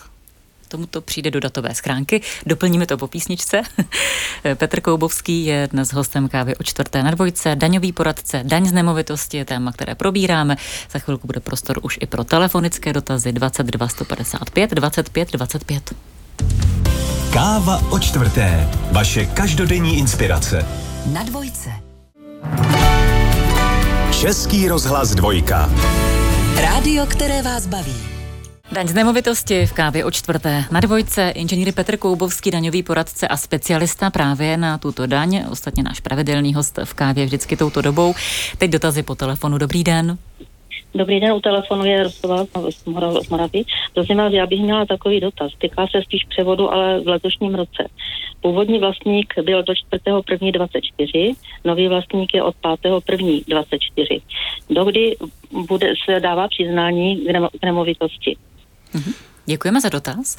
tomuto 0.68 1.00
přijde 1.00 1.31
do 1.31 1.40
datové 1.40 1.74
schránky. 1.74 2.20
Doplníme 2.46 2.87
to 2.87 2.98
po 2.98 3.07
písničce. 3.07 3.62
Petr 4.55 4.81
Koubovský 4.81 5.44
je 5.44 5.68
dnes 5.72 5.92
hostem 5.92 6.29
kávy 6.29 6.57
o 6.57 6.62
čtvrté 6.62 7.02
na 7.02 7.11
dvojce. 7.11 7.57
Daňový 7.57 7.92
poradce, 7.92 8.40
daň 8.44 8.66
z 8.66 8.72
nemovitosti 8.72 9.37
je 9.37 9.44
téma, 9.44 9.72
které 9.72 9.94
probíráme. 9.94 10.57
Za 10.90 10.98
chvilku 10.98 11.26
bude 11.26 11.40
prostor 11.40 11.79
už 11.83 11.98
i 12.00 12.07
pro 12.07 12.24
telefonické 12.24 12.92
dotazy 12.92 13.33
22 13.33 13.88
155 13.88 14.70
25 14.70 15.33
25. 15.33 15.94
Káva 17.33 17.83
o 17.90 17.98
čtvrté. 17.98 18.68
Vaše 18.92 19.26
každodenní 19.26 19.98
inspirace. 19.98 20.66
Na 21.12 21.22
dvojce. 21.22 21.70
Český 24.20 24.68
rozhlas 24.68 25.14
dvojka. 25.14 25.70
Rádio, 26.61 27.07
které 27.07 27.42
vás 27.42 27.66
baví. 27.66 28.15
Daň 28.72 28.88
z 28.88 28.94
nemovitosti 28.94 29.66
v 29.66 29.72
kávě 29.72 30.05
o 30.05 30.11
čtvrté. 30.11 30.64
Na 30.72 30.81
dvojce 30.81 31.31
inženýr 31.31 31.72
Petr 31.72 31.96
Koubovský, 31.96 32.50
daňový 32.50 32.83
poradce 32.83 33.29
a 33.29 33.37
specialista 33.37 34.11
právě 34.11 34.57
na 34.57 34.79
tuto 34.79 35.07
daň. 35.07 35.44
Ostatně 35.50 35.83
náš 35.83 36.00
pravidelný 36.00 36.55
host 36.55 36.79
v 36.85 36.94
kávě 36.94 37.24
vždycky 37.24 37.57
touto 37.57 37.83
dobou. 37.83 38.14
Teď 38.59 38.70
dotazy 38.70 39.02
po 39.02 39.14
telefonu. 39.14 39.59
Dobrý 39.59 39.85
den. 39.85 40.18
Dobrý 40.94 41.20
den, 41.20 41.33
u 41.33 41.40
telefonu 41.40 41.85
je 41.85 42.02
Rostova 42.02 42.44
z 42.70 42.85
Moravy. 43.31 43.64
Prosím 43.94 44.16
vás, 44.16 44.33
já 44.33 44.46
bych 44.46 44.61
měla 44.61 44.87
takový 44.87 45.20
dotaz. 45.20 45.52
Týká 45.59 45.87
se 45.87 46.02
spíš 46.02 46.24
převodu, 46.24 46.72
ale 46.72 47.00
v 47.00 47.09
letošním 47.09 47.55
roce. 47.55 47.88
Původní 48.40 48.79
vlastník 48.79 49.35
byl 49.42 49.62
do 49.62 49.72
4.1.24, 49.72 51.35
nový 51.64 51.88
vlastník 51.88 52.35
je 52.35 52.42
od 52.42 52.55
5.1.24. 52.64 54.22
Dokdy 54.70 55.16
bude, 55.68 55.92
se 56.05 56.20
dává 56.20 56.48
přiznání 56.48 57.16
k 57.61 57.64
nemovitosti? 57.64 58.37
Mm-hmm. 58.96 59.14
Děkujeme 59.46 59.80
za 59.80 59.88
dotaz. 59.88 60.37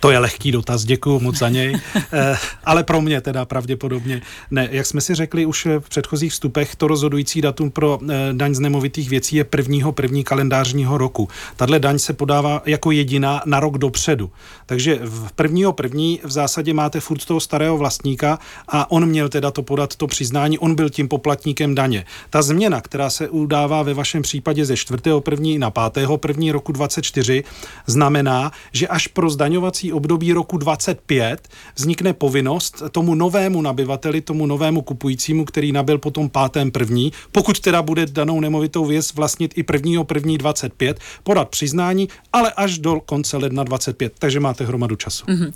To 0.00 0.10
je 0.10 0.18
lehký 0.18 0.52
dotaz, 0.52 0.84
děkuji 0.84 1.20
moc 1.20 1.38
za 1.38 1.48
něj, 1.48 1.80
eh, 2.12 2.36
ale 2.64 2.84
pro 2.84 3.00
mě 3.00 3.20
teda 3.20 3.44
pravděpodobně 3.44 4.22
ne. 4.50 4.68
Jak 4.70 4.86
jsme 4.86 5.00
si 5.00 5.14
řekli 5.14 5.46
už 5.46 5.66
v 5.78 5.88
předchozích 5.88 6.32
vstupech, 6.32 6.76
to 6.76 6.86
rozhodující 6.86 7.40
datum 7.40 7.70
pro 7.70 7.98
eh, 8.02 8.14
daň 8.32 8.54
z 8.54 8.60
nemovitých 8.60 9.10
věcí 9.10 9.36
je 9.36 9.44
prvního 9.44 9.92
první 9.92 10.24
kalendářního 10.24 10.98
roku. 10.98 11.28
Tahle 11.56 11.78
daň 11.78 11.98
se 11.98 12.12
podává 12.12 12.62
jako 12.66 12.90
jediná 12.90 13.42
na 13.46 13.60
rok 13.60 13.78
dopředu. 13.78 14.30
Takže 14.66 14.98
v 15.02 15.32
prvního 15.32 15.72
první 15.72 16.20
v 16.24 16.30
zásadě 16.30 16.74
máte 16.74 17.00
furt 17.00 17.24
toho 17.24 17.40
starého 17.40 17.78
vlastníka 17.78 18.38
a 18.68 18.90
on 18.90 19.06
měl 19.06 19.28
teda 19.28 19.50
to 19.50 19.62
podat 19.62 19.96
to 19.96 20.06
přiznání, 20.06 20.58
on 20.58 20.74
byl 20.74 20.90
tím 20.90 21.08
poplatníkem 21.08 21.74
daně. 21.74 22.04
Ta 22.30 22.42
změna, 22.42 22.80
která 22.80 23.10
se 23.10 23.28
udává 23.28 23.82
ve 23.82 23.94
vašem 23.94 24.22
případě 24.22 24.64
ze 24.64 24.76
4. 24.76 25.02
první 25.20 25.58
na 25.58 25.70
5. 25.70 26.08
první 26.16 26.52
roku 26.52 26.72
24, 26.72 27.44
znamená, 27.86 28.52
že 28.72 28.88
až 28.88 29.06
pro 29.06 29.30
zdaňovací 29.30 29.87
období 29.92 30.32
roku 30.32 30.56
25 30.56 31.48
vznikne 31.74 32.12
povinnost 32.12 32.82
tomu 32.90 33.14
novému 33.14 33.62
nabyvateli, 33.62 34.20
tomu 34.20 34.46
novému 34.46 34.82
kupujícímu, 34.82 35.44
který 35.44 35.72
nabil 35.72 35.98
potom 35.98 36.28
pátém 36.28 36.70
první, 36.70 37.12
pokud 37.32 37.60
teda 37.60 37.82
bude 37.82 38.06
danou 38.06 38.40
nemovitou 38.40 38.84
věc 38.84 39.14
vlastnit 39.14 39.52
i 39.58 39.62
prvního 39.62 40.04
první 40.04 40.38
25, 40.38 41.00
podat 41.22 41.48
přiznání, 41.48 42.08
ale 42.32 42.52
až 42.52 42.78
do 42.78 43.00
konce 43.00 43.36
ledna 43.36 43.64
25, 43.64 44.12
takže 44.18 44.40
máte 44.40 44.64
hromadu 44.64 44.96
času. 44.96 45.26
Mm-hmm. 45.26 45.52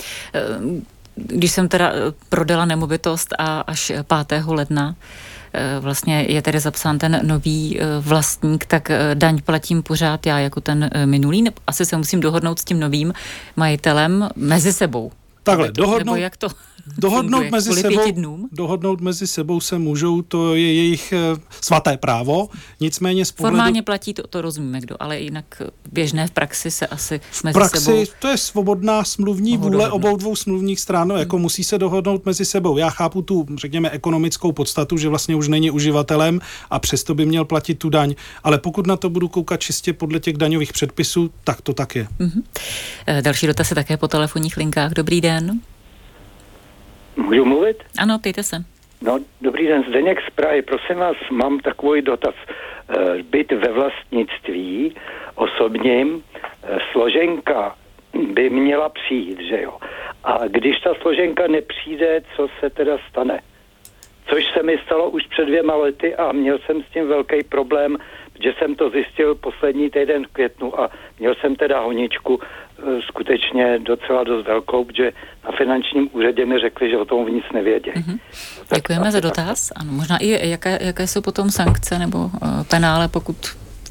Když 1.17 1.53
jsem 1.53 1.69
teda 1.69 1.93
eh, 1.93 1.99
prodala 2.29 2.65
nemovitost 2.65 3.35
a 3.39 3.61
až 3.61 3.93
5. 4.29 4.43
ledna, 4.47 4.97
vlastně 5.81 6.27
je 6.29 6.43
tedy 6.43 6.61
zapsán 6.61 6.99
ten 6.99 7.21
nový 7.23 7.81
vlastník, 8.01 8.67
tak 8.67 8.91
daň 9.15 9.43
platím 9.45 9.83
pořád 9.83 10.27
já 10.27 10.39
jako 10.39 10.61
ten 10.61 10.91
minulý. 11.05 11.45
Asi 11.67 11.87
se 11.87 11.97
musím 11.97 12.21
dohodnout 12.21 12.59
s 12.59 12.65
tím 12.65 12.81
novým 12.81 13.13
majitelem 13.57 14.29
mezi 14.37 14.73
sebou. 14.73 15.13
Takhle, 15.43 15.73
dohodnout, 15.73 16.17
jak 16.17 16.37
to 16.37 16.49
dohodnout 16.99 17.51
mezi 17.51 17.75
sebou, 17.75 18.13
dnům? 18.13 18.49
dohodnout 18.53 19.01
mezi 19.01 19.27
sebou 19.27 19.61
se 19.61 19.79
můžou, 19.79 20.23
to 20.23 20.55
je 20.55 20.75
jejich 20.75 21.15
uh, 21.33 21.39
svaté 21.61 21.97
právo, 21.97 22.49
nicméně 22.81 23.25
z 23.25 23.33
pohledu... 23.33 23.57
Formálně 23.57 23.83
platí, 23.83 24.15
to, 24.15 24.27
to 24.27 24.43
rozumíme 24.43 24.81
kdo, 24.81 24.97
ale 25.01 25.21
jinak 25.21 25.63
běžné 25.93 26.27
v 26.27 26.31
praxi 26.31 26.71
se 26.71 26.87
asi 26.87 27.21
v 27.31 27.45
mezi 27.45 27.55
praxi 27.55 27.81
sebou... 27.81 28.05
to 28.19 28.29
je 28.29 28.37
svobodná 28.37 29.05
smluvní 29.05 29.57
vůle 29.57 29.71
dohodnout. 29.71 29.97
obou 29.97 30.17
dvou 30.17 30.37
smluvních 30.37 30.81
stran, 30.81 31.09
no, 31.09 31.17
jako 31.17 31.37
hmm. 31.37 31.43
musí 31.43 31.65
se 31.65 31.79
dohodnout 31.79 32.27
mezi 32.27 32.45
sebou. 32.45 32.79
Já 32.79 32.91
chápu 32.91 33.23
tu, 33.23 33.47
řekněme, 33.57 33.91
ekonomickou 33.91 34.53
podstatu, 34.53 34.97
že 34.97 35.09
vlastně 35.09 35.37
už 35.37 35.49
není 35.49 35.71
uživatelem 35.71 36.41
a 36.71 36.79
přesto 36.79 37.15
by 37.15 37.27
měl 37.27 37.45
platit 37.45 37.75
tu 37.75 37.91
daň, 37.91 38.15
ale 38.45 38.59
pokud 38.59 38.87
na 38.87 38.97
to 38.97 39.11
budu 39.11 39.29
koukat 39.29 39.61
čistě 39.61 39.93
podle 39.93 40.21
těch 40.21 40.37
daňových 40.37 40.73
předpisů, 40.73 41.31
tak 41.45 41.61
to 41.61 41.75
tak 41.75 41.97
je. 41.97 42.09
Mm-hmm. 42.21 42.43
Další 43.21 43.47
dotaz 43.47 43.71
je 43.71 43.75
také 43.75 43.97
po 43.97 44.09
telefonních 44.09 44.57
linkách. 44.57 44.93
Dobrý 44.93 45.21
den. 45.21 45.61
Můžu 47.17 47.45
mluvit? 47.45 47.77
Ano, 47.99 48.19
pejte 48.23 48.43
se. 48.43 48.57
No, 49.03 49.19
dobrý 49.41 49.67
den, 49.67 49.85
Zdeněk 49.89 50.19
z 50.21 50.31
Prahy. 50.31 50.63
Prosím 50.63 50.97
vás, 50.97 51.17
mám 51.31 51.59
takový 51.59 52.03
dotaz. 52.03 52.35
Eh, 52.89 53.23
byt 53.23 53.53
ve 53.53 53.73
vlastnictví 53.73 54.95
osobním, 55.35 56.23
eh, 56.63 56.79
složenka 56.93 57.77
by 58.33 58.51
měla 58.51 58.89
přijít, 58.89 59.41
že 59.41 59.63
jo? 59.63 59.79
A 60.25 60.39
když 60.49 60.81
ta 60.81 60.95
složenka 60.95 61.47
nepřijde, 61.47 62.23
co 62.37 62.49
se 62.61 62.71
teda 62.71 62.99
stane? 63.11 63.41
Což 64.27 64.45
se 64.55 64.63
mi 64.63 64.79
stalo 64.87 65.11
už 65.11 65.27
před 65.27 65.45
dvěma 65.45 65.77
lety 65.77 66.17
a 66.17 66.33
měl 66.33 66.59
jsem 66.59 66.83
s 66.83 66.93
tím 66.93 67.09
velký 67.09 67.43
problém, 67.45 67.99
že 68.43 68.53
jsem 68.59 68.75
to 68.75 68.91
zjistil 68.91 69.35
poslední 69.35 69.91
týden 69.91 70.25
v 70.27 70.33
květnu 70.33 70.81
a 70.81 70.91
měl 71.19 71.35
jsem 71.41 71.57
teda 71.57 71.81
honičku 71.81 72.41
e, 72.41 73.03
skutečně 73.03 73.79
docela 73.79 74.25
dost 74.25 74.47
velkou, 74.47 74.85
protože 74.85 75.13
na 75.45 75.53
finančním 75.59 76.09
úřadě 76.13 76.47
mi 76.47 76.59
řekli, 76.59 76.91
že 76.91 76.99
o 76.99 77.05
tom 77.05 77.29
nic 77.29 77.45
nevědějí. 77.55 77.97
Mm-hmm. 77.97 78.19
Děkujeme 78.75 79.11
za 79.11 79.21
dotaz. 79.21 79.73
Ano, 79.77 79.93
možná 79.93 80.19
i 80.19 80.49
jaké, 80.51 80.79
jaké 80.81 81.07
jsou 81.07 81.21
potom 81.21 81.51
sankce 81.51 81.99
nebo 81.99 82.19
uh, 82.19 82.31
penále, 82.71 83.09
pokud 83.09 83.37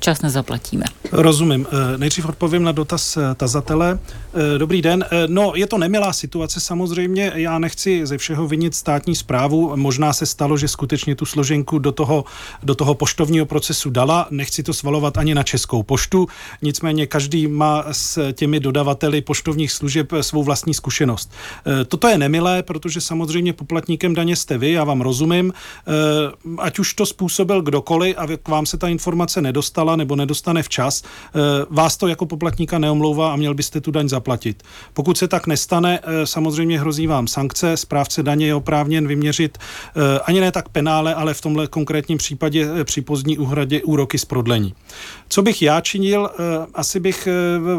včas 0.02 0.22
nezaplatíme. 0.22 0.84
Rozumím. 1.12 1.68
Eh, 1.72 1.98
nejdřív 1.98 2.26
odpovím 2.26 2.64
na 2.64 2.72
dotaz 2.72 3.18
eh, 3.18 3.36
tazatele. 3.36 4.00
Eh, 4.34 4.58
dobrý 4.58 4.82
den. 4.82 5.06
No, 5.28 5.52
je 5.56 5.68
to 5.68 5.78
nemilá 5.78 6.14
situace 6.14 6.60
samozřejmě. 6.60 7.32
Já 7.36 7.60
nechci 7.60 8.06
ze 8.06 8.18
všeho 8.18 8.48
vinit 8.48 8.76
státní 8.76 9.16
zprávu. 9.16 9.72
Možná 9.76 10.14
se 10.14 10.26
stalo, 10.26 10.58
že 10.58 10.68
skutečně 10.68 11.16
tu 11.16 11.26
složenku 11.26 11.80
do 11.80 11.92
toho, 11.92 12.24
do 12.64 12.76
toho 12.76 12.96
poštovního 12.96 13.46
procesu 13.46 13.90
dala. 13.90 14.28
Nechci 14.32 14.64
to 14.64 14.74
svalovat 14.74 15.18
ani 15.18 15.36
na 15.36 15.44
Českou 15.44 15.84
poštu. 15.84 16.28
Nicméně 16.62 17.08
každý 17.08 17.48
má 17.48 17.86
s 17.92 18.32
těmi 18.34 18.60
dodavateli 18.60 19.22
poštovních 19.22 19.72
služeb 19.72 20.12
svou 20.22 20.44
vlastní 20.44 20.74
zkušenost. 20.74 21.32
Toto 21.88 22.08
je 22.08 22.18
nemilé, 22.18 22.64
protože 22.64 23.02
samozřejmě 23.02 23.54
poplatníkem 23.54 24.16
daně 24.16 24.36
jste 24.36 24.58
vy, 24.58 24.72
já 24.72 24.84
vám 24.84 25.02
rozumím. 25.02 25.54
Ať 26.58 26.80
už 26.80 26.94
to 26.94 27.06
způsobil 27.06 27.62
kdokoliv 27.62 28.16
a 28.18 28.28
k 28.44 28.48
vám 28.48 28.66
se 28.66 28.78
ta 28.78 28.88
informace 28.88 29.42
nedostala, 29.42 29.96
nebo 29.96 30.16
nedostane 30.16 30.64
včas, 30.64 31.04
vás, 31.70 31.82
vás 31.92 31.98
to 31.98 32.08
jako 32.08 32.26
poplatníka 32.26 32.80
neomlouvá 32.80 33.34
a 33.34 33.36
měl 33.36 33.54
byste 33.54 33.82
tu 33.82 33.92
daň 33.92 34.10
zaplatit. 34.10 34.21
Pokud 34.94 35.18
se 35.18 35.28
tak 35.28 35.48
nestane, 35.48 36.00
samozřejmě 36.24 36.80
hrozí 36.80 37.08
vám 37.08 37.28
sankce, 37.28 37.78
správce 37.78 38.24
daně 38.24 38.46
je 38.46 38.56
oprávněn 38.56 39.08
vyměřit 39.08 39.58
ani 40.26 40.42
ne 40.42 40.52
tak 40.52 40.70
penále, 40.70 41.16
ale 41.16 41.34
v 41.34 41.42
tomhle 41.42 41.68
konkrétním 41.68 42.18
případě 42.18 42.68
při 42.84 43.02
pozdní 43.02 43.38
úhradě 43.38 43.82
úroky 43.84 44.18
z 44.18 44.26
prodlení. 44.26 44.74
Co 45.30 45.42
bych 45.42 45.62
já 45.62 45.82
činil, 45.82 46.30
asi 46.74 47.00
bych 47.00 47.28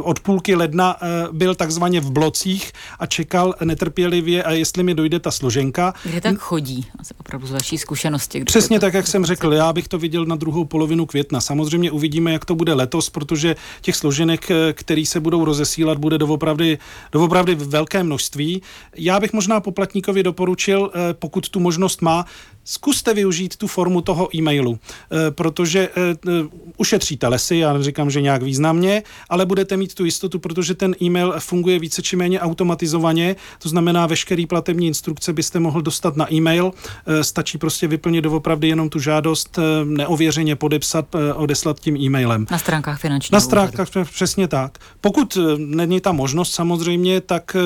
od 0.03 0.21
půlky 0.21 0.55
ledna 0.55 0.97
byl 1.33 1.55
takzvaně 1.55 2.01
v 2.01 2.11
blocích 2.11 2.73
a 2.99 3.07
čekal 3.07 3.55
netrpělivě, 3.65 4.43
a 4.43 4.53
jestli 4.53 4.83
mi 4.83 4.95
dojde 4.95 5.21
ta 5.21 5.31
složenka. 5.31 5.95
Kde 6.05 6.21
tak 6.21 6.39
chodí, 6.39 6.87
asi 6.99 7.15
opravdu 7.21 7.47
z 7.47 7.51
vaší 7.51 7.79
zkušenosti? 7.79 8.45
Přesně 8.45 8.81
tak, 8.81 8.95
jak 8.95 9.07
jsem 9.07 9.25
řekl, 9.25 9.53
já 9.53 9.73
bych 9.73 9.89
to 9.89 9.99
viděl 9.99 10.25
na 10.25 10.37
druhou 10.37 10.65
polovinu 10.65 11.07
května. 11.07 11.41
Samozřejmě 11.41 11.91
uvidíme, 11.91 12.33
jak 12.33 12.45
to 12.45 12.55
bude 12.55 12.75
letos, 12.75 13.11
protože 13.11 13.57
těch 13.81 13.97
složenek, 13.97 14.49
které 14.73 15.07
se 15.07 15.21
budou 15.21 15.45
rozesílat, 15.45 15.99
bude 15.99 16.19
doopravdy, 16.33 16.79
doopravdy 17.13 17.55
velké 17.55 18.03
množství. 18.03 18.63
Já 18.97 19.21
bych 19.21 19.33
možná 19.33 19.61
poplatníkovi 19.61 20.23
doporučil, 20.23 20.91
eh, 20.95 21.15
pokud 21.15 21.49
tu 21.49 21.61
možnost 21.61 22.03
má, 22.03 22.25
zkuste 22.65 23.15
využít 23.15 23.57
tu 23.57 23.67
formu 23.67 24.01
toho 24.01 24.37
e-mailu, 24.37 24.79
eh, 24.79 25.31
protože 25.31 25.89
eh, 25.89 26.31
ušetříte 26.77 27.29
lesy, 27.29 27.57
já 27.57 27.73
neříkám, 27.73 28.11
že 28.11 28.21
nějak 28.21 28.43
významně, 28.43 29.03
ale 29.29 29.47
budete 29.47 29.77
mít 29.77 29.95
tu 29.95 30.05
jistotu, 30.05 30.39
protože 30.39 30.75
ten 30.75 30.95
e-mail 31.03 31.35
funguje 31.39 31.79
více 31.79 32.03
či 32.03 32.17
méně 32.17 32.41
automatizovaně, 32.41 33.37
to 33.59 33.69
znamená, 33.69 34.07
veškerý 34.07 34.47
platební 34.47 34.87
instrukce 34.87 35.33
byste 35.33 35.61
mohl 35.61 35.83
dostat 35.83 36.17
na 36.17 36.33
e-mail, 36.33 36.73
eh, 37.07 37.25
stačí 37.25 37.59
prostě 37.59 37.89
vyplnit 37.89 38.25
doopravdy 38.25 38.69
jenom 38.69 38.89
tu 38.89 38.99
žádost, 39.01 39.59
neověřeně 39.85 40.57
podepsat, 40.57 41.17
odeslat 41.35 41.81
tím 41.81 41.97
e-mailem. 41.97 42.47
Na 42.51 42.59
stránkách 42.59 43.01
finančního 43.01 43.37
Na 43.37 43.41
stránkách 43.41 43.89
úřadu. 43.91 44.07
přesně 44.13 44.49
tak. 44.49 44.79
Pokud 45.01 45.39
není 45.57 46.01
ta 46.01 46.13
možnost 46.13 46.55
samozřejmě, 46.55 47.21
tak 47.21 47.57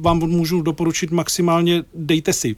vám 0.00 0.18
můžu 0.18 0.62
doporučit 0.62 1.10
maximálně 1.10 1.82
dejte 1.94 2.32
si 2.32 2.56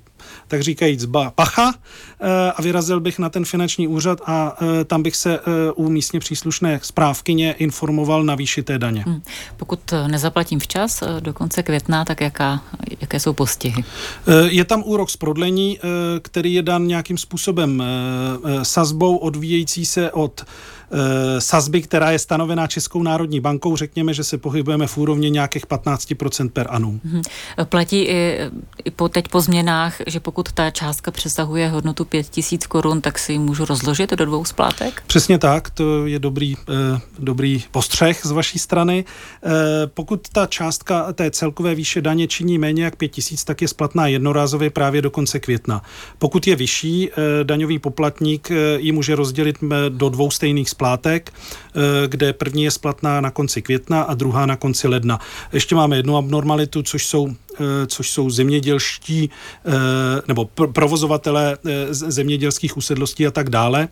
tak 0.49 0.63
říkajíc 0.63 1.07
pacha 1.35 1.75
eh, 2.21 2.53
a 2.57 2.63
vyrazil 2.63 3.01
bych 3.01 3.19
na 3.19 3.29
ten 3.29 3.45
finanční 3.45 3.89
úřad 3.89 4.21
a 4.27 4.57
eh, 4.81 4.85
tam 4.85 5.03
bych 5.03 5.17
se 5.17 5.39
eh, 5.39 5.73
u 5.75 5.89
místně 5.89 6.21
příslušné 6.21 6.81
správkyně 6.83 7.53
informoval 7.53 8.25
na 8.25 8.35
výši 8.35 8.63
té 8.63 8.79
daně. 8.79 9.03
Hmm. 9.07 9.23
Pokud 9.57 9.81
nezaplatím 10.07 10.61
včas 10.61 11.03
do 11.21 11.33
konce 11.33 11.63
května, 11.63 12.05
tak 12.05 12.21
jaká, 12.21 12.63
jaké 13.01 13.21
jsou 13.21 13.33
postihy? 13.33 13.85
Je 14.49 14.65
tam 14.65 14.83
úrok 14.87 15.11
z 15.11 15.17
prodlení, 15.17 15.79
který 16.23 16.55
je 16.55 16.63
dan 16.63 16.87
nějakým 16.87 17.19
způsobem 17.19 17.83
sazbou 18.63 19.17
odvíjející 19.17 19.87
se 19.87 20.11
od 20.13 20.45
sazby, 21.39 21.83
která 21.83 22.11
je 22.11 22.19
stanovená 22.19 22.67
Českou 22.67 23.03
národní 23.03 23.41
bankou, 23.41 23.77
řekněme, 23.77 24.15
že 24.15 24.25
se 24.25 24.39
pohybujeme 24.39 24.87
v 24.87 24.99
úrovni 24.99 25.31
nějakých 25.31 25.67
15% 25.67 26.51
per 26.51 26.67
annum. 26.71 27.01
Hmm. 27.05 27.23
Platí 27.65 28.03
i, 28.03 28.39
i 28.85 28.91
po, 28.91 29.09
teď 29.09 29.29
po 29.29 29.41
změnách, 29.41 29.97
že 30.07 30.21
pokud 30.21 30.53
ta 30.53 30.71
částka 30.71 31.11
přesahuje 31.11 31.69
hodnotu 31.69 32.05
5000 32.05 32.67
korun, 32.67 33.01
tak 33.01 33.19
si 33.19 33.33
ji 33.33 33.39
můžu 33.39 33.65
rozložit 33.65 34.11
do 34.11 34.25
dvou 34.27 34.45
splátek? 34.45 35.03
Přesně 35.07 35.39
tak, 35.39 35.71
to 35.71 36.07
je 36.07 36.19
dobrý, 36.19 36.57
eh, 36.57 37.01
dobrý 37.19 37.65
postřeh 37.71 38.21
z 38.27 38.31
vaší 38.31 38.59
strany. 38.59 39.05
Eh, 39.05 39.51
pokud 39.87 40.29
ta 40.29 40.47
částka 40.47 41.13
té 41.13 41.31
celkové 41.31 41.75
výše 41.75 42.01
daně 42.01 42.29
činí 42.29 42.59
méně 42.59 42.85
jak 42.85 42.97
5000, 42.97 43.45
tak 43.45 43.63
je 43.63 43.69
splatná 43.69 44.07
jednorázově 44.07 44.71
právě 44.71 45.03
do 45.03 45.11
konce 45.11 45.41
května. 45.41 45.83
Pokud 46.19 46.47
je 46.47 46.57
vyšší, 46.57 47.11
eh, 47.11 47.45
daňový 47.45 47.79
poplatník 47.79 48.51
eh, 48.51 48.55
ji 48.81 48.93
může 48.93 49.17
rozdělit 49.17 49.57
eh, 49.63 49.67
do 49.89 50.09
dvou 50.09 50.31
stejných 50.31 50.71
splátek, 50.71 50.80
eh, 50.83 51.81
kde 52.09 52.33
první 52.33 52.65
je 52.65 52.71
splatná 52.71 53.21
na 53.21 53.31
konci 53.31 53.63
května 53.63 54.03
a 54.03 54.15
druhá 54.15 54.47
na 54.47 54.57
konci 54.57 54.89
ledna. 54.89 55.21
Ještě 55.53 55.75
máme 55.75 55.97
jednu 55.97 56.17
abnormalitu, 56.17 56.83
což 56.83 57.07
jsou 57.07 57.29
eh, 57.29 57.87
což 57.87 58.11
jsou 58.11 58.31
zemědělští 58.31 59.31
eh, 59.31 59.71
nebo 60.29 60.45
provozovatelé 60.73 61.59
zemědělských 61.91 62.77
usedlostí 62.77 63.27
a 63.27 63.31
tak 63.31 63.51
dále, 63.51 63.89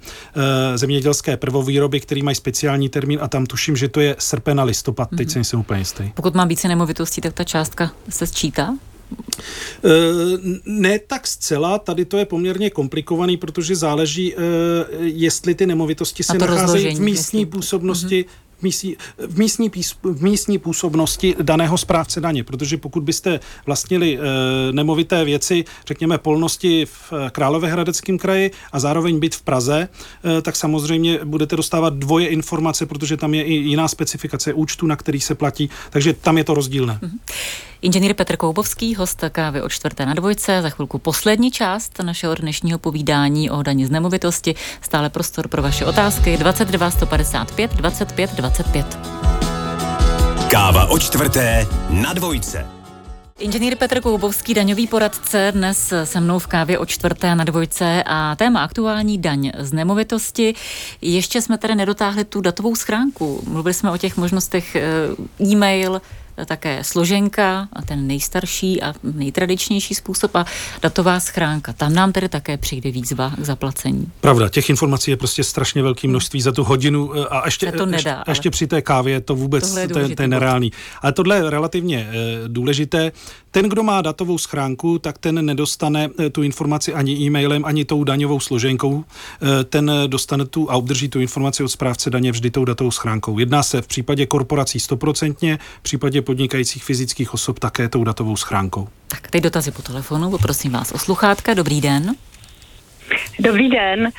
zemědělské 0.74 1.36
prvovýroby, 1.36 2.00
které 2.00 2.22
mají 2.22 2.34
speciální 2.34 2.88
termín 2.88 3.18
a 3.22 3.28
tam 3.28 3.46
tuším, 3.46 3.76
že 3.76 3.88
to 3.88 4.00
je 4.00 4.16
srpen 4.18 4.60
a 4.60 4.64
listopad, 4.64 5.08
teď 5.16 5.28
mm-hmm. 5.28 5.40
jsem 5.40 5.60
úplně 5.60 5.80
jistý. 5.80 6.04
Pokud 6.14 6.34
mám 6.34 6.48
více 6.48 6.68
nemovitostí, 6.68 7.20
tak 7.20 7.32
ta 7.32 7.44
částka 7.44 7.90
se 8.08 8.26
sčítá? 8.26 8.74
Eh, 9.84 9.88
ne 10.66 10.98
tak 10.98 11.26
zcela, 11.26 11.78
tady 11.78 12.04
to 12.04 12.18
je 12.18 12.24
poměrně 12.24 12.70
komplikovaný, 12.70 13.36
protože 13.36 13.76
záleží, 13.76 14.34
eh, 14.34 14.38
jestli 15.00 15.54
ty 15.54 15.66
nemovitosti 15.66 16.22
se 16.22 16.38
nacházejí 16.38 16.96
v 16.96 17.00
místní 17.00 17.46
působnosti, 17.46 18.24
mm-hmm 18.24 18.48
v 18.58 18.62
místní, 18.62 18.96
v, 19.26 19.38
místní 19.38 19.70
pís, 19.70 19.94
v 20.02 20.22
místní 20.22 20.58
působnosti 20.58 21.34
daného 21.42 21.78
správce 21.78 22.20
daně, 22.20 22.44
protože 22.44 22.76
pokud 22.76 23.02
byste 23.02 23.40
vlastnili 23.66 24.18
e, 24.18 24.72
nemovité 24.72 25.24
věci, 25.24 25.64
řekněme 25.86 26.18
polnosti 26.18 26.86
v 26.86 27.12
Královéhradeckém 27.32 28.18
kraji 28.18 28.50
a 28.72 28.80
zároveň 28.80 29.18
byt 29.18 29.34
v 29.34 29.42
Praze, 29.42 29.88
e, 30.38 30.42
tak 30.42 30.56
samozřejmě 30.56 31.20
budete 31.24 31.56
dostávat 31.56 31.94
dvoje 31.94 32.28
informace, 32.28 32.86
protože 32.86 33.16
tam 33.16 33.34
je 33.34 33.42
i 33.42 33.54
jiná 33.54 33.88
specifikace 33.88 34.52
účtu, 34.52 34.86
na 34.86 34.96
který 34.96 35.20
se 35.20 35.34
platí, 35.34 35.70
takže 35.90 36.12
tam 36.12 36.38
je 36.38 36.44
to 36.44 36.54
rozdílné. 36.54 36.98
Mm-hmm. 37.02 37.18
Inženýr 37.82 38.14
Petr 38.14 38.36
Koubovský, 38.36 38.94
host 38.94 39.24
kávy 39.32 39.62
o 39.62 39.68
čtvrté 39.68 40.06
na 40.06 40.14
dvojce, 40.14 40.62
za 40.62 40.70
chvilku 40.70 40.98
poslední 40.98 41.50
část 41.50 41.98
našeho 42.02 42.34
dnešního 42.34 42.78
povídání 42.78 43.50
o 43.50 43.62
daní 43.62 43.86
z 43.86 43.90
nemovitosti. 43.90 44.54
Stále 44.80 45.10
prostor 45.10 45.48
pro 45.48 45.62
vaše 45.62 45.84
otázky 45.84 46.36
22 46.36 46.90
155 46.90 47.74
25 47.74 48.34
25. 48.34 48.98
Káva 50.50 50.86
o 50.86 50.98
čtvrté 50.98 51.66
na 51.90 52.12
dvojce. 52.12 52.66
Inženýr 53.38 53.76
Petr 53.76 54.00
Koubovský, 54.00 54.54
daňový 54.54 54.86
poradce, 54.86 55.52
dnes 55.54 55.92
se 56.04 56.20
mnou 56.20 56.38
v 56.38 56.46
kávě 56.46 56.78
o 56.78 56.86
čtvrté 56.86 57.34
na 57.34 57.44
dvojce 57.44 58.02
a 58.06 58.36
téma 58.36 58.60
aktuální 58.60 59.18
daň 59.18 59.50
z 59.58 59.72
nemovitosti. 59.72 60.54
Ještě 61.00 61.42
jsme 61.42 61.58
tady 61.58 61.74
nedotáhli 61.74 62.24
tu 62.24 62.40
datovou 62.40 62.76
schránku. 62.76 63.42
Mluvili 63.46 63.74
jsme 63.74 63.90
o 63.90 63.96
těch 63.96 64.16
možnostech 64.16 64.76
eh, 64.76 64.82
e-mail, 65.40 66.00
také 66.46 66.84
složenka 66.84 67.68
a 67.72 67.82
ten 67.82 68.06
nejstarší 68.06 68.82
a 68.82 68.94
nejtradičnější 69.02 69.94
způsob 69.94 70.36
a 70.36 70.46
datová 70.82 71.20
schránka. 71.20 71.72
Tam 71.72 71.94
nám 71.94 72.12
tedy 72.12 72.28
také 72.28 72.56
přijde 72.56 72.90
výzva 72.90 73.32
k 73.38 73.44
zaplacení. 73.44 74.12
Pravda, 74.20 74.48
těch 74.48 74.70
informací 74.70 75.10
je 75.10 75.16
prostě 75.16 75.44
strašně 75.44 75.82
velké 75.82 76.08
množství 76.08 76.40
za 76.40 76.52
tu 76.52 76.64
hodinu 76.64 77.12
eh, 77.14 77.26
a 77.26 77.42
ještě, 77.44 77.72
to 77.72 77.86
nedá, 77.86 78.18
ještě, 78.18 78.30
ještě 78.30 78.50
při 78.50 78.66
té 78.66 78.82
kávě 78.82 79.20
to 79.20 79.34
vůbec 79.34 79.76
je 79.76 79.88
to, 79.88 79.98
je, 79.98 80.16
to 80.16 80.22
je 80.22 80.28
nereálný. 80.28 80.72
Ale 81.02 81.12
tohle 81.12 81.36
je 81.36 81.50
relativně 81.50 81.98
e, 81.98 82.48
důležité. 82.48 83.12
Ten, 83.50 83.68
kdo 83.68 83.82
má 83.82 84.02
datovou 84.02 84.38
schránku, 84.38 84.98
tak 84.98 85.18
ten 85.18 85.44
nedostane 85.46 86.08
e, 86.18 86.30
tu 86.30 86.42
informaci 86.42 86.94
ani 86.94 87.12
e-mailem, 87.12 87.64
ani 87.64 87.84
tou 87.84 88.04
daňovou 88.04 88.40
složenkou. 88.40 89.04
E, 89.60 89.64
ten 89.64 89.92
dostane 90.06 90.46
tu 90.46 90.70
a 90.70 90.74
obdrží 90.74 91.08
tu 91.08 91.20
informaci 91.20 91.64
od 91.64 91.68
správce 91.68 92.10
daně 92.10 92.32
vždy 92.32 92.50
tou 92.50 92.64
datovou 92.64 92.90
schránkou. 92.90 93.38
Jedná 93.38 93.62
se 93.62 93.82
v 93.82 93.86
případě 93.86 94.26
korporací 94.26 94.80
stoprocentně, 94.80 95.58
v 95.78 95.82
případě 95.82 96.22
podnikajících 96.28 96.84
fyzických 96.84 97.34
osob 97.34 97.58
také 97.58 97.88
tou 97.88 98.04
datovou 98.04 98.36
schránkou. 98.36 98.88
Tak 99.08 99.30
teď 99.30 99.42
dotazy 99.42 99.70
po 99.72 99.82
telefonu, 99.82 100.30
poprosím 100.30 100.72
vás 100.72 100.92
o 100.92 100.98
sluchátka. 100.98 101.54
Dobrý 101.54 101.80
den. 101.80 102.14
Dobrý 103.40 103.68
den. 103.70 104.10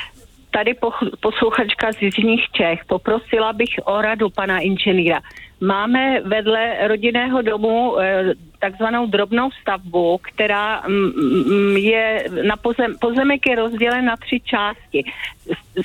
Tady 0.51 0.73
posluchačka 1.19 1.93
z 1.93 2.01
Jižních 2.01 2.45
Čech. 2.51 2.79
Poprosila 2.87 3.53
bych 3.53 3.69
o 3.85 4.01
radu 4.01 4.29
pana 4.29 4.59
inženýra. 4.59 5.21
Máme 5.61 6.21
vedle 6.21 6.87
rodinného 6.87 7.41
domu 7.41 7.99
eh, 7.99 8.33
takzvanou 8.59 9.05
drobnou 9.05 9.51
stavbu, 9.51 10.17
která 10.17 10.83
mm, 10.87 11.11
mm, 11.47 11.77
je 11.77 12.25
na 12.47 12.57
pozem, 12.57 12.95
pozemek 13.01 13.47
je 13.47 13.55
rozdělen 13.55 14.05
na 14.05 14.17
tři 14.17 14.39
části. 14.39 15.03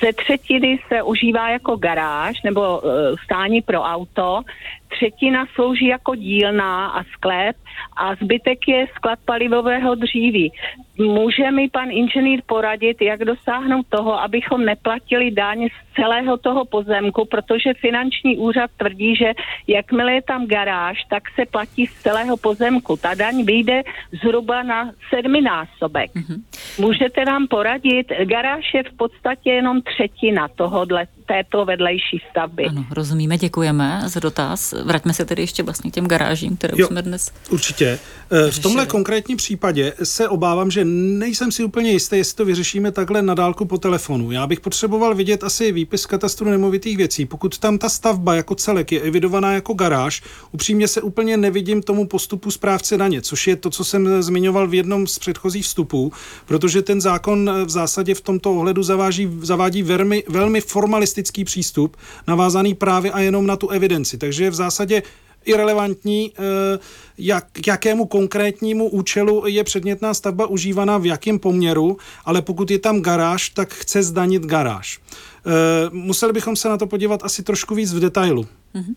Ze 0.03 0.13
třetiny 0.13 0.79
se 0.87 1.03
užívá 1.03 1.49
jako 1.49 1.75
garáž 1.75 2.43
nebo 2.43 2.79
uh, 2.79 2.91
stání 3.23 3.61
pro 3.61 3.81
auto, 3.81 4.41
třetina 4.87 5.45
slouží 5.55 5.85
jako 5.85 6.15
dílna 6.15 6.87
a 6.87 7.03
sklep 7.03 7.55
a 7.97 8.15
zbytek 8.15 8.67
je 8.67 8.87
sklad 8.95 9.19
palivového 9.25 9.95
dříví. 9.95 10.51
Může 10.97 11.51
mi 11.51 11.69
pan 11.69 11.91
inženýr 11.91 12.41
poradit, 12.45 13.01
jak 13.01 13.19
dosáhnout 13.25 13.85
toho, 13.89 14.21
abychom 14.21 14.65
neplatili 14.65 15.31
daň 15.31 15.67
z 15.67 15.84
celého 15.95 16.37
toho 16.37 16.65
pozemku, 16.65 17.25
protože 17.25 17.73
finanční 17.73 18.37
úřad 18.37 18.71
tvrdí, 18.77 19.15
že 19.15 19.31
jakmile 19.67 20.13
je 20.13 20.21
tam 20.21 20.47
garáž, 20.47 21.03
tak 21.09 21.23
se 21.35 21.45
platí 21.45 21.85
z 21.85 21.93
celého 21.93 22.37
pozemku. 22.37 22.97
Ta 22.97 23.13
daň 23.13 23.43
vyjde 23.45 23.81
zhruba 24.23 24.63
na 24.63 24.91
sedminásobek. 25.09 26.11
Mm-hmm. 26.15 26.41
Můžete 26.79 27.25
nám 27.25 27.47
poradit? 27.47 28.07
Garáž 28.23 28.73
je 28.73 28.83
v 28.83 28.97
podstatě 28.97 29.49
jenom 29.49 29.81
třetina 29.81 30.47
tohohle 30.47 31.07
této 31.25 31.65
vedlejší 31.65 32.21
stavby. 32.31 32.65
Ano, 32.65 32.85
rozumíme, 32.91 33.37
děkujeme 33.37 34.01
za 34.05 34.19
dotaz. 34.19 34.73
Vraťme 34.83 35.13
se 35.13 35.25
tedy 35.25 35.41
ještě 35.41 35.63
vlastně 35.63 35.91
k 35.91 35.93
těm 35.93 36.07
garážím, 36.07 36.57
které 36.57 36.73
jo, 36.77 36.85
už 36.85 36.87
jsme 36.87 37.01
dnes. 37.01 37.31
Určitě. 37.49 37.99
Eh, 38.31 38.51
v 38.51 38.59
tomhle 38.59 38.85
konkrétním 38.85 39.37
případě 39.37 39.93
se 40.03 40.29
obávám, 40.29 40.71
že 40.71 40.85
nejsem 40.85 41.51
si 41.51 41.63
úplně 41.63 41.91
jistý, 41.91 42.17
jestli 42.17 42.35
to 42.35 42.45
vyřešíme 42.45 42.91
takhle 42.91 43.21
na 43.21 43.33
dálku 43.33 43.65
po 43.65 43.77
telefonu. 43.77 44.31
Já 44.31 44.47
bych 44.47 44.59
potřeboval 44.59 45.15
vidět 45.15 45.43
asi 45.43 45.71
výpis 45.71 46.05
katastru 46.05 46.49
nemovitých 46.49 46.97
věcí. 46.97 47.25
Pokud 47.25 47.57
tam 47.57 47.77
ta 47.77 47.89
stavba 47.89 48.35
jako 48.35 48.55
celek 48.55 48.91
je 48.91 49.01
evidovaná 49.01 49.53
jako 49.53 49.73
garáž, 49.73 50.23
upřímně 50.51 50.87
se 50.87 51.01
úplně 51.01 51.37
nevidím 51.37 51.81
tomu 51.81 52.07
postupu 52.07 52.51
správce 52.51 52.97
daně, 52.97 53.21
což 53.21 53.47
je 53.47 53.55
to, 53.55 53.69
co 53.69 53.83
jsem 53.83 54.21
zmiňoval 54.23 54.67
v 54.67 54.73
jednom 54.73 55.07
z 55.07 55.19
předchozích 55.19 55.65
vstupů, 55.65 56.11
protože 56.45 56.81
ten 56.81 57.01
zákon 57.01 57.51
v 57.65 57.69
zásadě 57.69 58.15
v 58.15 58.21
tomto 58.21 58.53
ohledu 58.53 58.83
zaváží, 58.83 59.29
zavádí 59.41 59.83
velmi, 59.83 60.23
velmi 60.29 60.61
formalistický 60.61 61.14
přístup, 61.45 61.97
navázaný 62.27 62.73
právě 62.73 63.11
a 63.11 63.19
jenom 63.19 63.47
na 63.47 63.55
tu 63.55 63.69
evidenci. 63.69 64.17
Takže 64.17 64.43
je 64.43 64.49
v 64.49 64.55
zásadě 64.55 65.03
irrelevantní, 65.45 66.31
eh, 66.37 66.79
jak, 67.17 67.45
k 67.51 67.67
jakému 67.67 68.05
konkrétnímu 68.05 68.89
účelu 68.89 69.43
je 69.47 69.63
předmětná 69.63 70.13
stavba 70.13 70.47
užívaná 70.47 70.97
v 70.97 71.05
jakém 71.05 71.39
poměru, 71.39 71.97
ale 72.25 72.41
pokud 72.41 72.71
je 72.71 72.79
tam 72.79 73.01
garáž, 73.01 73.49
tak 73.49 73.73
chce 73.73 74.03
zdanit 74.03 74.45
garáž. 74.45 74.99
Eh, 75.45 75.89
museli 75.91 76.33
bychom 76.33 76.55
se 76.55 76.69
na 76.69 76.77
to 76.77 76.87
podívat 76.87 77.23
asi 77.23 77.43
trošku 77.43 77.75
víc 77.75 77.93
v 77.93 77.99
detailu. 77.99 78.47
Mhm. 78.73 78.95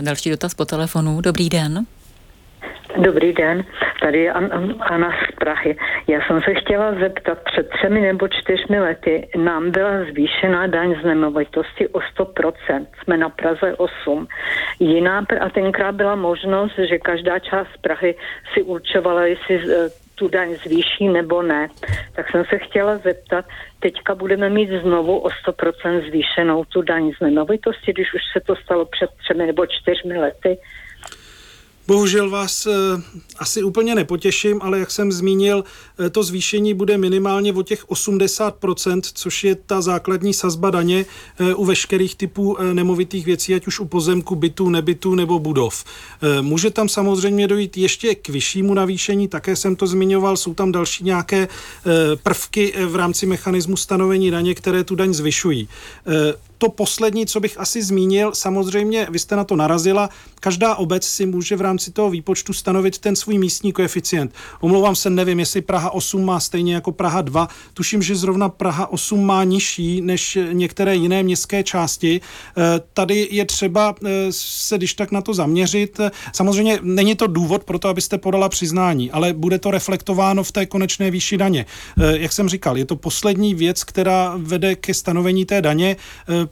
Další 0.00 0.30
dotaz 0.30 0.54
po 0.54 0.64
telefonu. 0.64 1.20
Dobrý 1.20 1.48
den. 1.48 1.86
Dobrý 3.00 3.32
den, 3.32 3.64
tady 4.02 4.18
je 4.18 4.32
Anna 4.80 5.10
z 5.10 5.34
Prahy. 5.34 5.76
Já 6.08 6.20
jsem 6.26 6.42
se 6.42 6.54
chtěla 6.54 6.94
zeptat, 6.94 7.38
před 7.44 7.68
třemi 7.70 8.00
nebo 8.00 8.28
čtyřmi 8.28 8.80
lety 8.80 9.28
nám 9.36 9.70
byla 9.70 10.04
zvýšená 10.10 10.66
daň 10.66 10.94
z 11.02 11.04
nemovitosti 11.04 11.88
o 11.88 11.98
100%. 11.98 12.86
Jsme 13.02 13.16
na 13.16 13.28
Praze 13.28 13.74
8. 13.76 14.28
Jiná, 14.80 15.24
a 15.40 15.48
tenkrát 15.48 15.94
byla 15.94 16.14
možnost, 16.14 16.72
že 16.88 16.98
každá 16.98 17.38
část 17.38 17.68
Prahy 17.80 18.14
si 18.52 18.62
určovala, 18.62 19.24
jestli 19.24 19.54
eh, 19.56 19.88
tu 20.14 20.28
daň 20.28 20.54
zvýší 20.54 21.08
nebo 21.08 21.42
ne. 21.42 21.68
Tak 22.16 22.30
jsem 22.30 22.44
se 22.44 22.58
chtěla 22.58 22.96
zeptat, 22.96 23.44
teďka 23.80 24.14
budeme 24.14 24.50
mít 24.50 24.70
znovu 24.82 25.18
o 25.18 25.28
100% 25.28 26.08
zvýšenou 26.08 26.64
tu 26.64 26.82
daň 26.82 27.12
z 27.16 27.20
nemovitosti, 27.20 27.92
když 27.92 28.14
už 28.14 28.20
se 28.32 28.40
to 28.40 28.56
stalo 28.56 28.84
před 28.84 29.10
třemi 29.24 29.46
nebo 29.46 29.66
čtyřmi 29.66 30.18
lety. 30.18 30.58
Bohužel 31.90 32.30
vás 32.30 32.66
eh, 32.66 32.70
asi 33.38 33.62
úplně 33.62 33.94
nepotěším, 33.94 34.62
ale 34.62 34.78
jak 34.78 34.90
jsem 34.90 35.12
zmínil, 35.12 35.64
eh, 35.98 36.10
to 36.10 36.22
zvýšení 36.22 36.74
bude 36.74 36.98
minimálně 36.98 37.52
o 37.52 37.62
těch 37.62 37.90
80%, 37.90 39.00
což 39.14 39.44
je 39.44 39.54
ta 39.54 39.80
základní 39.80 40.34
sazba 40.34 40.70
daně 40.70 41.06
eh, 41.38 41.54
u 41.54 41.64
veškerých 41.64 42.14
typů 42.14 42.56
nemovitých 42.72 43.26
věcí, 43.26 43.54
ať 43.54 43.66
už 43.66 43.80
u 43.80 43.84
pozemku, 43.84 44.34
bytů, 44.34 44.68
nebytů 44.68 45.14
nebo 45.14 45.38
budov. 45.38 45.84
Může 46.40 46.70
tam 46.70 46.88
samozřejmě 46.88 47.48
dojít 47.48 47.76
ještě 47.76 48.14
k 48.14 48.28
vyššímu 48.28 48.74
navýšení, 48.74 49.28
také 49.28 49.56
jsem 49.56 49.76
to 49.76 49.86
zmiňoval, 49.86 50.36
jsou 50.36 50.54
tam 50.54 50.72
další 50.72 51.04
nějaké 51.04 51.48
prvky 52.22 52.74
v 52.86 52.96
rámci 52.96 53.26
mechanismu 53.26 53.76
stanovení 53.76 54.30
daně, 54.30 54.54
které 54.54 54.84
tu 54.84 54.94
daň 54.94 55.14
zvyšují 55.14 55.68
to 56.60 56.68
poslední, 56.68 57.26
co 57.26 57.40
bych 57.40 57.60
asi 57.60 57.82
zmínil, 57.82 58.30
samozřejmě, 58.34 59.06
vy 59.10 59.18
jste 59.18 59.36
na 59.36 59.44
to 59.44 59.56
narazila, 59.56 60.10
každá 60.40 60.74
obec 60.74 61.06
si 61.06 61.26
může 61.26 61.56
v 61.56 61.60
rámci 61.60 61.90
toho 61.90 62.10
výpočtu 62.10 62.52
stanovit 62.52 62.98
ten 62.98 63.16
svůj 63.16 63.38
místní 63.38 63.72
koeficient. 63.72 64.34
Omlouvám 64.60 64.96
se, 64.96 65.10
nevím, 65.10 65.40
jestli 65.40 65.60
Praha 65.60 65.90
8 65.90 66.24
má 66.24 66.40
stejně 66.40 66.74
jako 66.74 66.92
Praha 66.92 67.22
2. 67.22 67.48
Tuším, 67.74 68.02
že 68.02 68.16
zrovna 68.16 68.48
Praha 68.48 68.92
8 68.92 69.26
má 69.26 69.44
nižší 69.44 70.00
než 70.00 70.38
některé 70.52 70.94
jiné 70.94 71.22
městské 71.22 71.62
části. 71.62 72.20
Eh, 72.20 72.62
tady 72.94 73.28
je 73.30 73.44
třeba 73.44 73.94
eh, 74.04 74.08
se 74.30 74.76
když 74.76 74.94
tak 74.94 75.10
na 75.10 75.20
to 75.20 75.34
zaměřit. 75.34 76.00
Samozřejmě 76.32 76.78
není 76.82 77.14
to 77.14 77.26
důvod 77.26 77.64
pro 77.64 77.78
to, 77.78 77.88
abyste 77.88 78.18
podala 78.18 78.48
přiznání, 78.48 79.10
ale 79.10 79.32
bude 79.32 79.58
to 79.58 79.70
reflektováno 79.70 80.44
v 80.44 80.52
té 80.52 80.66
konečné 80.66 81.10
výši 81.10 81.36
daně. 81.36 81.66
Eh, 82.00 82.18
jak 82.18 82.32
jsem 82.32 82.48
říkal, 82.48 82.78
je 82.78 82.84
to 82.84 82.96
poslední 82.96 83.54
věc, 83.54 83.84
která 83.84 84.34
vede 84.36 84.74
ke 84.74 84.94
stanovení 84.94 85.44
té 85.44 85.62
daně 85.62 85.96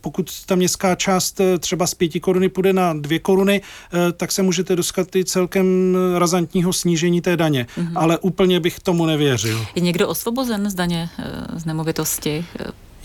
pokud 0.00 0.30
ta 0.46 0.54
městská 0.54 0.94
část 0.94 1.40
eh, 1.40 1.58
třeba 1.58 1.86
z 1.86 1.94
pěti 1.94 2.20
koruny 2.20 2.48
půjde 2.48 2.72
na 2.72 2.92
dvě 2.92 3.18
koruny, 3.18 3.60
eh, 3.62 4.12
tak 4.12 4.32
se 4.32 4.42
můžete 4.42 4.76
dostat 4.76 5.16
i 5.16 5.24
celkem 5.24 5.96
razantního 6.18 6.72
snížení 6.72 7.20
té 7.20 7.36
daně. 7.36 7.66
Mm-hmm. 7.78 7.92
Ale 7.94 8.18
úplně 8.18 8.60
bych 8.60 8.80
tomu 8.80 9.06
nevěřil. 9.06 9.66
Je 9.74 9.82
někdo 9.82 10.08
osvobozen 10.08 10.70
z 10.70 10.74
daně 10.74 11.10
eh, 11.18 11.60
z 11.60 11.64
nemovitosti? 11.64 12.44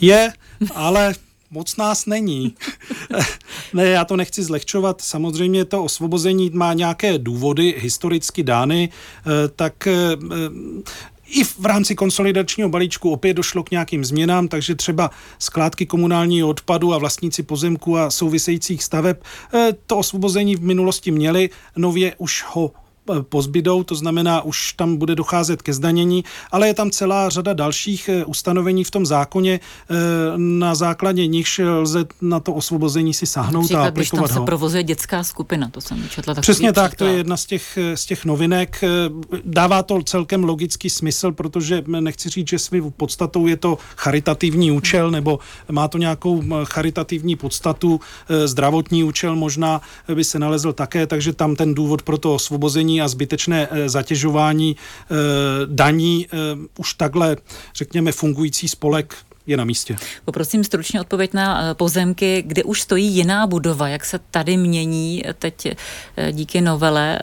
Je, 0.01 0.33
ale 0.75 1.13
moc 1.51 1.77
nás 1.77 2.05
není. 2.05 2.55
ne, 3.73 3.87
já 3.87 4.05
to 4.05 4.15
nechci 4.15 4.43
zlehčovat. 4.43 5.01
Samozřejmě 5.01 5.65
to 5.65 5.83
osvobození 5.83 6.49
má 6.53 6.73
nějaké 6.73 7.17
důvody 7.17 7.75
historicky 7.77 8.43
dány, 8.43 8.89
tak 9.55 9.87
i 11.33 11.43
v 11.43 11.65
rámci 11.65 11.95
konsolidačního 11.95 12.69
balíčku 12.69 13.11
opět 13.11 13.33
došlo 13.33 13.63
k 13.63 13.71
nějakým 13.71 14.05
změnám, 14.05 14.47
takže 14.47 14.75
třeba 14.75 15.11
skládky 15.39 15.85
komunálního 15.85 16.49
odpadu 16.49 16.93
a 16.93 16.97
vlastníci 16.97 17.43
pozemku 17.43 17.97
a 17.97 18.11
souvisejících 18.11 18.83
staveb 18.83 19.17
eh, 19.53 19.69
to 19.85 19.97
osvobození 19.97 20.55
v 20.55 20.63
minulosti 20.63 21.11
měli, 21.11 21.49
nově 21.77 22.15
už 22.17 22.43
ho 22.47 22.71
pozbydou, 23.29 23.83
to 23.83 23.95
znamená, 23.95 24.41
už 24.41 24.73
tam 24.73 24.97
bude 24.97 25.15
docházet 25.15 25.61
ke 25.61 25.73
zdanění, 25.73 26.23
ale 26.51 26.67
je 26.67 26.73
tam 26.73 26.91
celá 26.91 27.29
řada 27.29 27.53
dalších 27.53 28.09
eh, 28.09 28.25
ustanovení 28.25 28.83
v 28.83 28.91
tom 28.91 29.05
zákoně, 29.05 29.59
eh, 29.59 29.95
na 30.37 30.75
základě 30.75 31.27
nichž 31.27 31.61
lze 31.63 32.05
na 32.21 32.39
to 32.39 32.53
osvobození 32.53 33.13
si 33.13 33.25
sáhnout 33.25 33.61
Například, 33.61 33.83
a 33.83 33.87
aplikovat 33.87 34.25
když 34.25 34.35
tam 34.35 34.43
se 34.43 34.45
provozuje 34.45 34.83
dětská 34.83 35.23
skupina, 35.23 35.69
to 35.69 35.81
jsem 35.81 36.09
četla 36.09 36.33
Přesně 36.33 36.71
příklad. 36.71 36.83
tak, 36.83 36.95
to 36.95 37.05
je 37.05 37.13
jedna 37.13 37.37
z 37.37 37.45
těch, 37.45 37.77
z 37.95 38.05
těch 38.05 38.25
novinek. 38.25 38.81
Dává 39.45 39.83
to 39.83 40.03
celkem 40.03 40.43
logický 40.43 40.89
smysl, 40.89 41.31
protože 41.31 41.83
nechci 41.87 42.29
říct, 42.29 42.49
že 42.49 42.59
svým 42.59 42.91
podstatou 42.91 43.47
je 43.47 43.57
to 43.57 43.77
charitativní 43.95 44.71
účel, 44.71 45.11
nebo 45.11 45.39
má 45.71 45.87
to 45.87 45.97
nějakou 45.97 46.43
charitativní 46.63 47.35
podstatu, 47.35 47.99
zdravotní 48.45 49.03
účel 49.03 49.35
možná 49.35 49.81
by 50.13 50.23
se 50.23 50.39
nalezl 50.39 50.73
také, 50.73 51.07
takže 51.07 51.33
tam 51.33 51.55
ten 51.55 51.73
důvod 51.73 52.01
pro 52.01 52.17
to 52.17 52.33
osvobození 52.33 52.92
a 53.01 53.07
zbytečné 53.07 53.67
eh, 53.71 53.89
zatěžování 53.89 54.75
eh, 54.75 55.15
daní 55.65 56.27
eh, 56.27 56.37
už 56.77 56.93
takhle, 56.93 57.37
řekněme, 57.75 58.11
fungující 58.11 58.67
spolek 58.67 59.15
je 59.47 59.57
na 59.57 59.63
místě. 59.63 59.95
Poprosím 60.25 60.63
stručně 60.63 61.01
odpověď 61.01 61.33
na 61.33 61.73
pozemky, 61.73 62.43
kde 62.47 62.63
už 62.63 62.81
stojí 62.81 63.07
jiná 63.07 63.47
budova, 63.47 63.87
jak 63.87 64.05
se 64.05 64.19
tady 64.31 64.57
mění 64.57 65.23
teď 65.39 65.67
díky 66.31 66.61
novele 66.61 67.19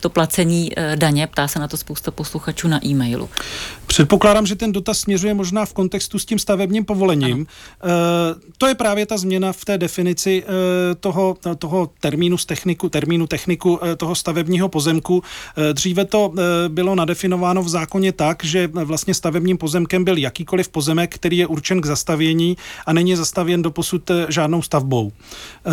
to 0.00 0.10
placení 0.10 0.70
daně, 0.94 1.26
ptá 1.26 1.48
se 1.48 1.58
na 1.58 1.68
to 1.68 1.76
spousta 1.76 2.10
posluchačů 2.10 2.68
na 2.68 2.86
e-mailu. 2.86 3.28
Předpokládám, 3.86 4.46
že 4.46 4.56
ten 4.56 4.72
dotaz 4.72 4.98
směřuje 4.98 5.34
možná 5.34 5.66
v 5.66 5.72
kontextu 5.72 6.18
s 6.18 6.24
tím 6.24 6.38
stavebním 6.38 6.84
povolením. 6.84 7.46
Ano. 7.80 7.94
To 8.58 8.66
je 8.66 8.74
právě 8.74 9.06
ta 9.06 9.16
změna 9.18 9.52
v 9.52 9.64
té 9.64 9.78
definici 9.78 10.44
toho, 11.00 11.36
toho 11.58 11.90
termínu 12.00 12.38
z 12.38 12.46
techniku, 12.46 12.88
termínu 12.88 13.26
techniku 13.26 13.80
toho 13.96 14.14
stavebního 14.14 14.68
pozemku. 14.68 15.22
Dříve 15.72 16.04
to 16.04 16.32
bylo 16.68 16.94
nadefinováno 16.94 17.62
v 17.62 17.68
zákoně 17.68 18.12
tak, 18.12 18.44
že 18.44 18.66
vlastně 18.72 19.14
stavebním 19.14 19.58
pozemkem 19.58 20.04
byl 20.04 20.16
jakýkoliv 20.18 20.68
pozemek, 20.68 21.18
který 21.20 21.38
je 21.38 21.46
určen 21.46 21.80
k 21.80 21.86
zastavění 21.86 22.56
a 22.86 22.92
není 22.92 23.16
zastavěn 23.16 23.62
do 23.62 23.70
posud 23.70 24.10
žádnou 24.28 24.62
stavbou. 24.62 25.12
E, 25.12 25.70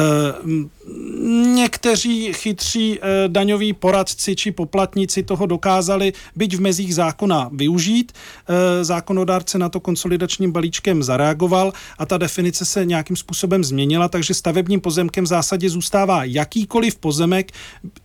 někteří 1.56 2.34
chytří 2.34 3.00
e, 3.00 3.28
daňoví 3.28 3.74
poradci 3.74 4.36
či 4.36 4.52
poplatníci 4.52 5.24
toho 5.24 5.46
dokázali 5.46 6.14
byť 6.36 6.56
v 6.56 6.62
mezích 6.62 6.96
zákona 6.96 7.50
využít. 7.54 8.12
Eh, 8.50 8.84
zákonodárce 8.84 9.58
na 9.58 9.70
to 9.70 9.80
konsolidačním 9.80 10.52
balíčkem 10.52 11.04
zareagoval 11.04 11.74
a 11.98 12.06
ta 12.06 12.18
definice 12.18 12.66
se 12.66 12.86
nějakým 12.86 13.16
způsobem 13.16 13.64
změnila, 13.64 14.08
takže 14.08 14.34
stavebním 14.34 14.82
pozemkem 14.82 15.24
v 15.24 15.28
zásadě 15.28 15.70
zůstává 15.70 16.24
jakýkoliv 16.24 16.96
pozemek, 16.96 17.52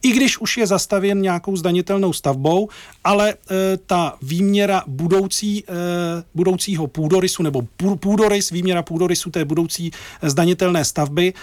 i 0.03 0.11
když 0.13 0.39
už 0.39 0.57
je 0.57 0.67
zastavěn 0.67 1.21
nějakou 1.21 1.57
zdanitelnou 1.57 2.13
stavbou, 2.13 2.69
ale 3.05 3.35
eh, 3.35 3.79
ta 3.87 4.17
výměra 4.23 4.83
budoucí, 4.87 5.65
eh, 5.65 5.73
budoucího 6.35 6.87
půdorysu 6.87 7.32
nebo 7.38 7.62
půdorys, 8.01 8.51
výměra 8.51 8.83
půdorysu 8.83 9.31
té 9.31 9.45
budoucí 9.45 9.90
zdanitelné 10.23 10.85
stavby, 10.85 11.35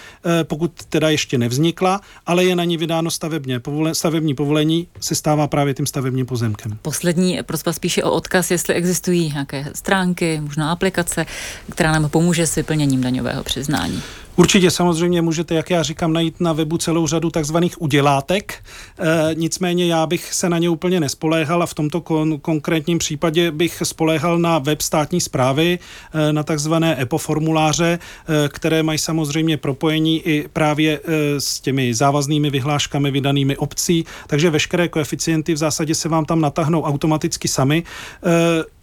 pokud 0.42 0.72
teda 0.88 1.10
ještě 1.10 1.38
nevznikla, 1.38 2.00
ale 2.26 2.44
je 2.44 2.56
na 2.56 2.64
ní 2.64 2.76
vydáno 2.76 3.10
stavebně, 3.10 3.60
stavební 3.92 4.34
povolení, 4.34 4.88
se 5.00 5.14
stává 5.14 5.46
právě 5.46 5.74
tím 5.74 5.86
stavebním 5.86 6.26
pozemkem. 6.26 6.78
Poslední 6.82 7.38
prosba 7.42 7.72
spíše 7.72 8.02
o 8.02 8.10
odkaz 8.10 8.50
jestli 8.50 8.74
existují 8.74 9.28
nějaké 9.32 9.66
stránky, 9.74 10.40
možná 10.40 10.72
aplikace, 10.72 11.26
která 11.72 11.92
nám 11.92 12.10
pomůže 12.10 12.46
s 12.46 12.54
vyplněním 12.54 13.00
daňového 13.00 13.44
přiznání. 13.44 14.02
Určitě 14.40 14.70
samozřejmě 14.70 15.22
můžete, 15.22 15.54
jak 15.54 15.70
já 15.70 15.82
říkám, 15.82 16.12
najít 16.12 16.40
na 16.40 16.52
webu 16.52 16.78
celou 16.78 17.06
řadu 17.06 17.30
takzvaných 17.30 17.82
udělátek. 17.82 18.54
E, 18.98 19.34
nicméně 19.34 19.86
já 19.86 20.06
bych 20.06 20.34
se 20.34 20.48
na 20.48 20.58
ně 20.58 20.68
úplně 20.68 21.00
nespoléhal 21.00 21.62
a 21.62 21.66
v 21.66 21.74
tomto 21.74 22.00
kon- 22.00 22.40
konkrétním 22.40 22.98
případě 22.98 23.50
bych 23.50 23.82
spoléhal 23.84 24.38
na 24.38 24.58
web 24.58 24.80
státní 24.80 25.20
zprávy, 25.20 25.78
e, 26.14 26.32
na 26.32 26.42
takzvané 26.42 27.02
EPO 27.02 27.18
formuláře, 27.18 27.98
e, 27.98 28.48
které 28.48 28.82
mají 28.82 28.98
samozřejmě 28.98 29.56
propojení 29.56 30.20
i 30.20 30.48
právě 30.52 31.00
e, 31.04 31.40
s 31.40 31.60
těmi 31.60 31.94
závaznými 31.94 32.50
vyhláškami 32.50 33.10
vydanými 33.10 33.56
obcí, 33.56 34.04
takže 34.26 34.50
veškeré 34.50 34.88
koeficienty 34.88 35.54
v 35.54 35.56
zásadě 35.56 35.94
se 35.94 36.08
vám 36.08 36.24
tam 36.24 36.40
natáhnou 36.40 36.82
automaticky 36.82 37.48
sami. 37.48 37.82
E, 38.26 38.79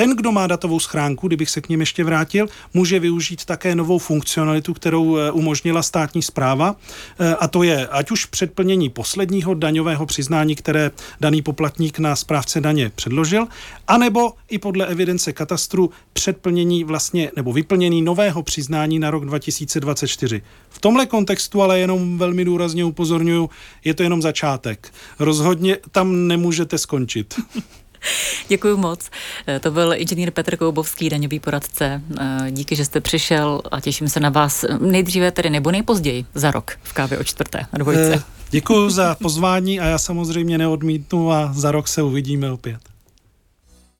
ten, 0.00 0.16
kdo 0.16 0.32
má 0.32 0.46
datovou 0.46 0.80
schránku, 0.80 1.26
kdybych 1.26 1.50
se 1.50 1.60
k 1.60 1.68
ním 1.68 1.80
ještě 1.80 2.04
vrátil, 2.04 2.46
může 2.74 3.00
využít 3.00 3.44
také 3.44 3.74
novou 3.74 3.98
funkcionalitu, 3.98 4.74
kterou 4.74 5.16
eh, 5.16 5.30
umožnila 5.30 5.82
státní 5.82 6.22
zpráva, 6.22 6.76
eh, 7.18 7.34
a 7.34 7.48
to 7.48 7.62
je 7.62 7.88
ať 7.88 8.10
už 8.10 8.24
předplnění 8.24 8.88
posledního 8.88 9.54
daňového 9.54 10.06
přiznání, 10.06 10.54
které 10.54 10.90
daný 11.20 11.42
poplatník 11.42 11.98
na 11.98 12.16
správce 12.16 12.60
daně 12.60 12.92
předložil, 12.94 13.46
anebo 13.88 14.32
i 14.48 14.58
podle 14.58 14.86
evidence 14.86 15.32
katastru 15.32 15.90
předplnění 16.12 16.84
vlastně 16.84 17.30
nebo 17.36 17.52
vyplnění 17.52 18.02
nového 18.02 18.42
přiznání 18.42 18.98
na 18.98 19.10
rok 19.10 19.24
2024. 19.24 20.42
V 20.68 20.78
tomhle 20.80 21.06
kontextu 21.06 21.62
ale 21.62 21.78
jenom 21.78 22.18
velmi 22.18 22.44
důrazně 22.44 22.84
upozorňuji, 22.84 23.48
je 23.84 23.94
to 23.94 24.02
jenom 24.02 24.22
začátek. 24.22 24.92
Rozhodně 25.18 25.76
tam 25.90 26.28
nemůžete 26.28 26.78
skončit. 26.78 27.34
Děkuji 28.48 28.76
moc. 28.76 29.10
Eh, 29.46 29.60
to 29.60 29.70
byl 29.70 29.94
inženýr 29.94 30.30
Petr 30.30 30.56
Koubovský, 30.56 31.08
daňový 31.08 31.40
poradce. 31.40 32.02
Eh, 32.20 32.50
díky, 32.50 32.76
že 32.76 32.84
jste 32.84 33.00
přišel 33.00 33.62
a 33.70 33.80
těším 33.80 34.08
se 34.08 34.20
na 34.20 34.28
vás 34.28 34.64
nejdříve 34.80 35.30
tedy 35.30 35.50
nebo 35.50 35.70
nejpozději 35.70 36.24
za 36.34 36.50
rok 36.50 36.72
v 36.82 36.92
kávě 36.92 37.18
o 37.18 37.24
čtvrté 37.24 37.66
a 37.72 37.78
dvojce. 37.78 38.22
Děkuji 38.50 38.90
za 38.90 39.14
pozvání 39.14 39.80
a 39.80 39.86
já 39.86 39.98
samozřejmě 39.98 40.58
neodmítnu 40.58 41.32
a 41.32 41.52
za 41.52 41.70
rok 41.70 41.88
se 41.88 42.02
uvidíme 42.02 42.52
opět. 42.52 42.80